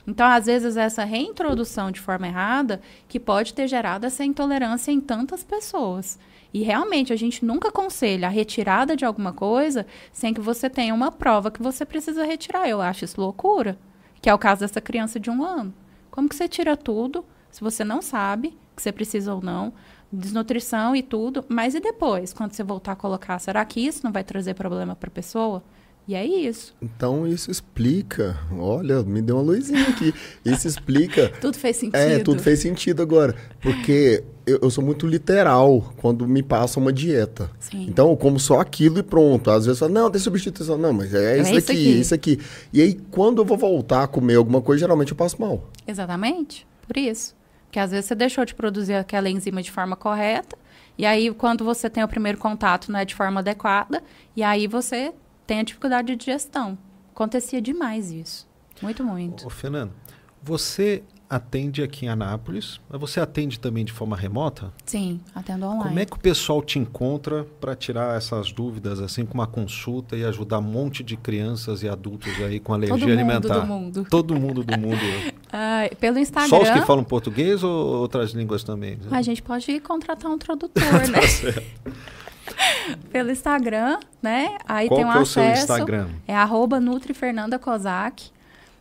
[0.09, 4.99] Então, às vezes, essa reintrodução de forma errada que pode ter gerado essa intolerância em
[4.99, 6.17] tantas pessoas.
[6.51, 10.95] E realmente a gente nunca aconselha a retirada de alguma coisa sem que você tenha
[10.95, 12.67] uma prova que você precisa retirar.
[12.67, 13.77] Eu acho isso loucura.
[14.19, 15.71] Que é o caso dessa criança de um ano.
[16.09, 19.73] Como que você tira tudo se você não sabe que você precisa ou não?
[20.11, 24.11] desnutrição e tudo, mas e depois, quando você voltar a colocar, será que isso não
[24.11, 25.63] vai trazer problema para a pessoa?
[26.09, 26.73] E é isso.
[26.81, 28.35] Então isso explica.
[28.51, 30.11] Olha, me deu uma luzinha aqui.
[30.43, 31.29] Isso explica.
[31.39, 31.95] tudo fez sentido.
[31.97, 33.35] É, tudo fez sentido agora.
[33.61, 37.51] Porque eu, eu, sou muito literal quando me passa uma dieta.
[37.59, 37.85] Sim.
[37.87, 39.51] Então eu como só aquilo e pronto.
[39.51, 40.79] Às vezes eu falo, não, tem substituição.
[40.79, 42.39] Não, mas é, é isso, aqui, aqui, isso aqui.
[42.73, 45.69] E aí, quando eu vou voltar a comer alguma coisa, geralmente eu passo mal.
[45.85, 46.65] Exatamente.
[46.87, 47.35] Por isso.
[47.65, 50.57] Porque às vezes você deixou de produzir aquela enzima de forma correta,
[50.97, 54.01] e aí quando você tem o primeiro contato não é de forma adequada,
[54.35, 55.13] e aí você
[55.49, 56.77] tem a dificuldade de digestão.
[57.11, 58.47] Acontecia demais isso.
[58.83, 59.47] Muito, muito.
[59.47, 59.91] Ô, Fernando,
[60.43, 64.71] você atende aqui em Anápolis, mas você atende também de forma remota?
[64.85, 65.83] Sim, atendo online.
[65.83, 70.15] Como é que o pessoal te encontra para tirar essas dúvidas, assim, com uma consulta
[70.15, 73.55] e ajudar um monte de crianças e adultos aí com alergia Todo alimentar?
[73.55, 74.07] Todo mundo.
[74.07, 75.01] Todo mundo do mundo.
[75.51, 76.47] ah, pelo Instagram.
[76.47, 78.99] Só os que falam português ou outras línguas também?
[79.09, 81.21] A gente pode contratar um tradutor, né?
[83.11, 84.57] pelo Instagram, né?
[84.67, 85.39] Aí Qual tem um que é acesso.
[85.39, 86.09] o seu Instagram?
[86.27, 88.31] É arroba Nutri Fernanda Kozak.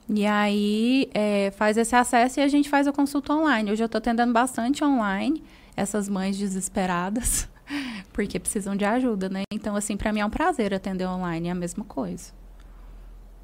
[0.08, 3.70] E aí é, faz esse acesso e a gente faz a consulta online.
[3.70, 5.42] Hoje eu estou atendendo bastante online
[5.76, 7.48] essas mães desesperadas,
[8.12, 9.42] porque precisam de ajuda, né?
[9.52, 12.32] Então, assim, para mim é um prazer atender online, é a mesma coisa.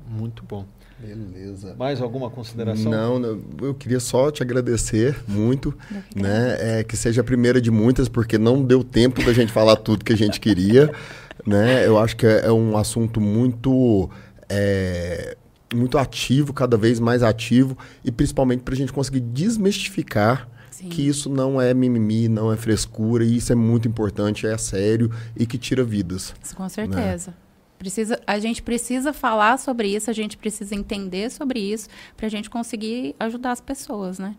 [0.08, 0.66] Muito bom.
[0.98, 1.74] Beleza.
[1.74, 2.90] Mais alguma consideração?
[2.90, 5.74] Não, não, eu queria só te agradecer muito,
[6.14, 6.56] né?
[6.80, 10.04] É, que seja a primeira de muitas, porque não deu tempo da gente falar tudo
[10.04, 10.92] que a gente queria,
[11.46, 11.86] né?
[11.86, 14.08] Eu acho que é, é um assunto muito
[14.48, 15.36] é,
[15.74, 20.88] muito ativo, cada vez mais ativo, e principalmente para a gente conseguir desmistificar Sim.
[20.88, 25.10] que isso não é mimimi, não é frescura, e isso é muito importante, é sério
[25.36, 26.34] e que tira vidas.
[26.54, 26.68] Com né?
[26.68, 27.30] certeza.
[27.30, 27.36] Né?
[27.84, 32.30] Precisa, a gente precisa falar sobre isso, a gente precisa entender sobre isso para a
[32.30, 34.34] gente conseguir ajudar as pessoas, né?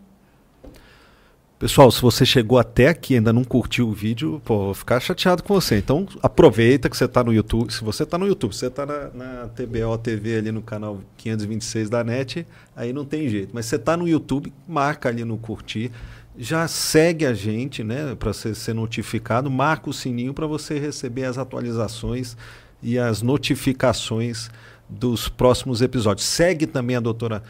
[1.56, 4.98] Pessoal, se você chegou até aqui e ainda não curtiu o vídeo, pô, vou ficar
[4.98, 5.78] chateado com você.
[5.78, 7.72] Então, aproveita que você está no YouTube.
[7.72, 11.88] Se você está no YouTube, você está na, na, TBO TV ali no canal 526
[11.88, 12.44] da NET,
[12.74, 13.52] aí não tem jeito.
[13.54, 15.92] Mas você está no YouTube, marca ali no curtir.
[16.38, 19.50] Já segue a gente, né, para ser notificado.
[19.50, 22.36] Marca o sininho para você receber as atualizações
[22.82, 24.50] e as notificações
[24.88, 26.26] dos próximos episódios.
[26.26, 27.42] Segue também a doutora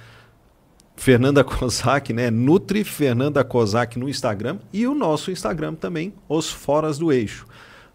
[0.97, 2.31] Fernanda Kozak, né?
[2.31, 7.47] Nutri Fernanda Kozak no Instagram e o nosso Instagram também, Os Foras do Eixo.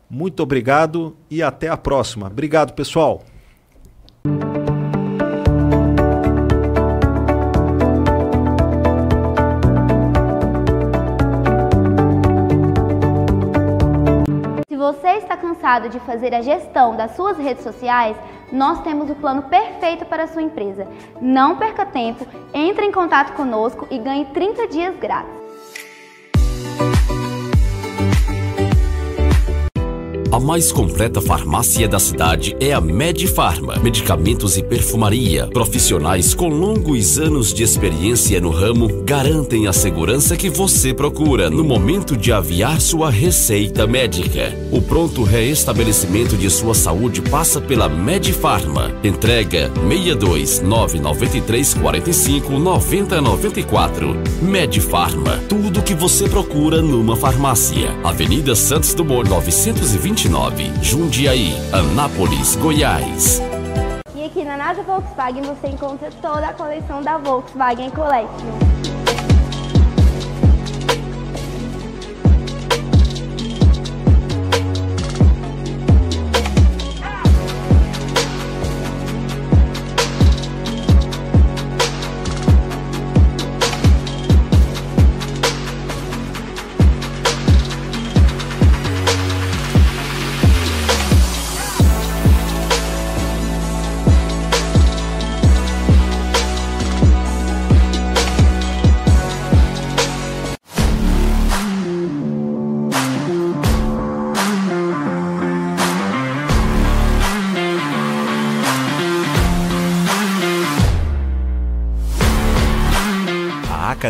[0.09, 2.27] Muito obrigado e até a próxima.
[2.27, 3.25] Obrigado, pessoal.
[15.79, 18.15] De fazer a gestão das suas redes sociais,
[18.51, 20.87] nós temos o plano perfeito para a sua empresa.
[21.21, 25.40] Não perca tempo, entre em contato conosco e ganhe 30 dias grátis.
[30.31, 33.75] A mais completa farmácia da cidade é a Medifarma.
[33.83, 35.47] Medicamentos e perfumaria.
[35.47, 41.65] Profissionais com longos anos de experiência no ramo garantem a segurança que você procura no
[41.65, 44.57] momento de aviar sua receita médica.
[44.71, 48.89] O pronto reestabelecimento de sua saúde passa pela Medifarma.
[49.03, 54.15] Entrega 62 993 45 90 94.
[54.41, 55.41] Medifarma.
[55.49, 57.93] Tudo que você procura numa farmácia.
[58.01, 63.41] Avenida Santos Dumont 920 29, Jundiaí, Anápolis, Goiás.
[64.13, 68.80] E aqui na NASA Volkswagen você encontra toda a coleção da Volkswagen Collection.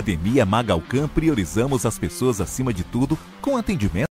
[0.01, 4.10] Academia Magalcã priorizamos as pessoas acima de tudo com atendimento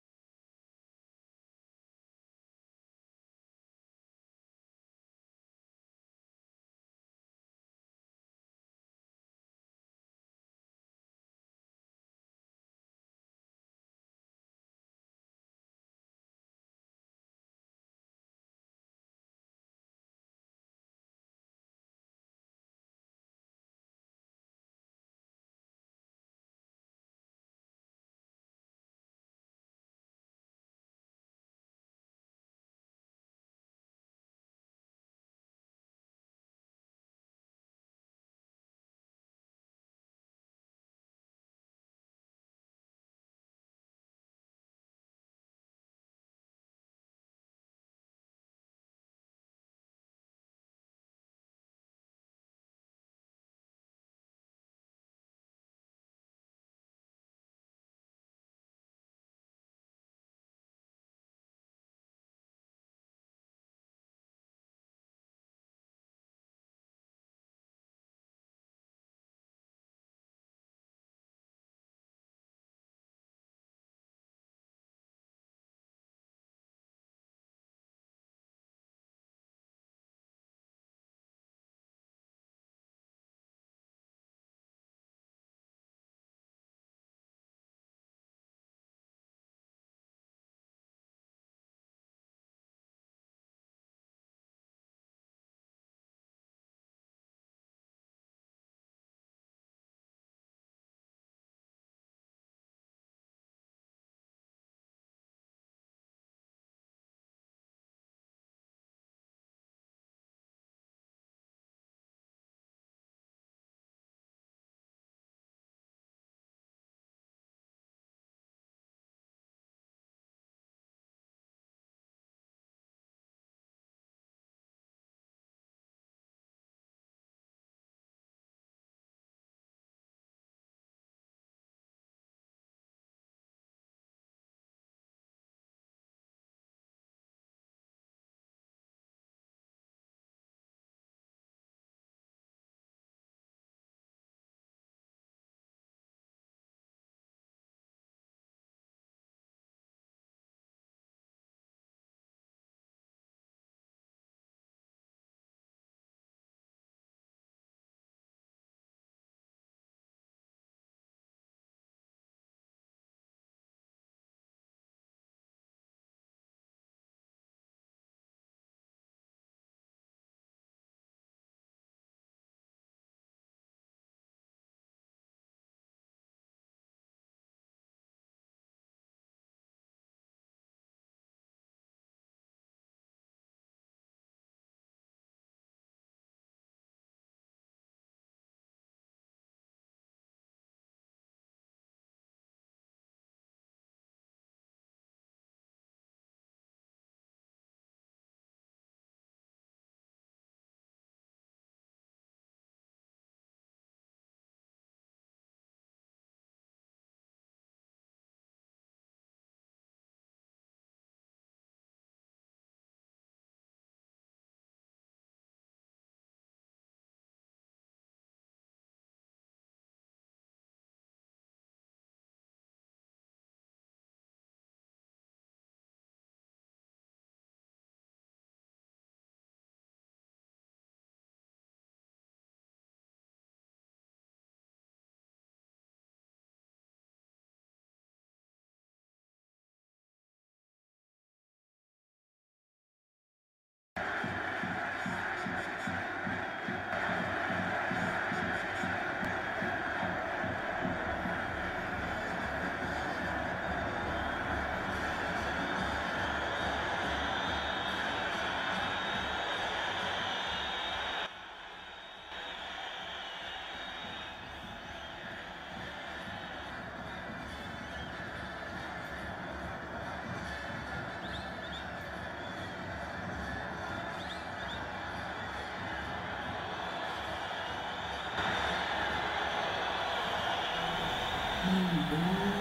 [281.65, 282.60] Mm-hmm.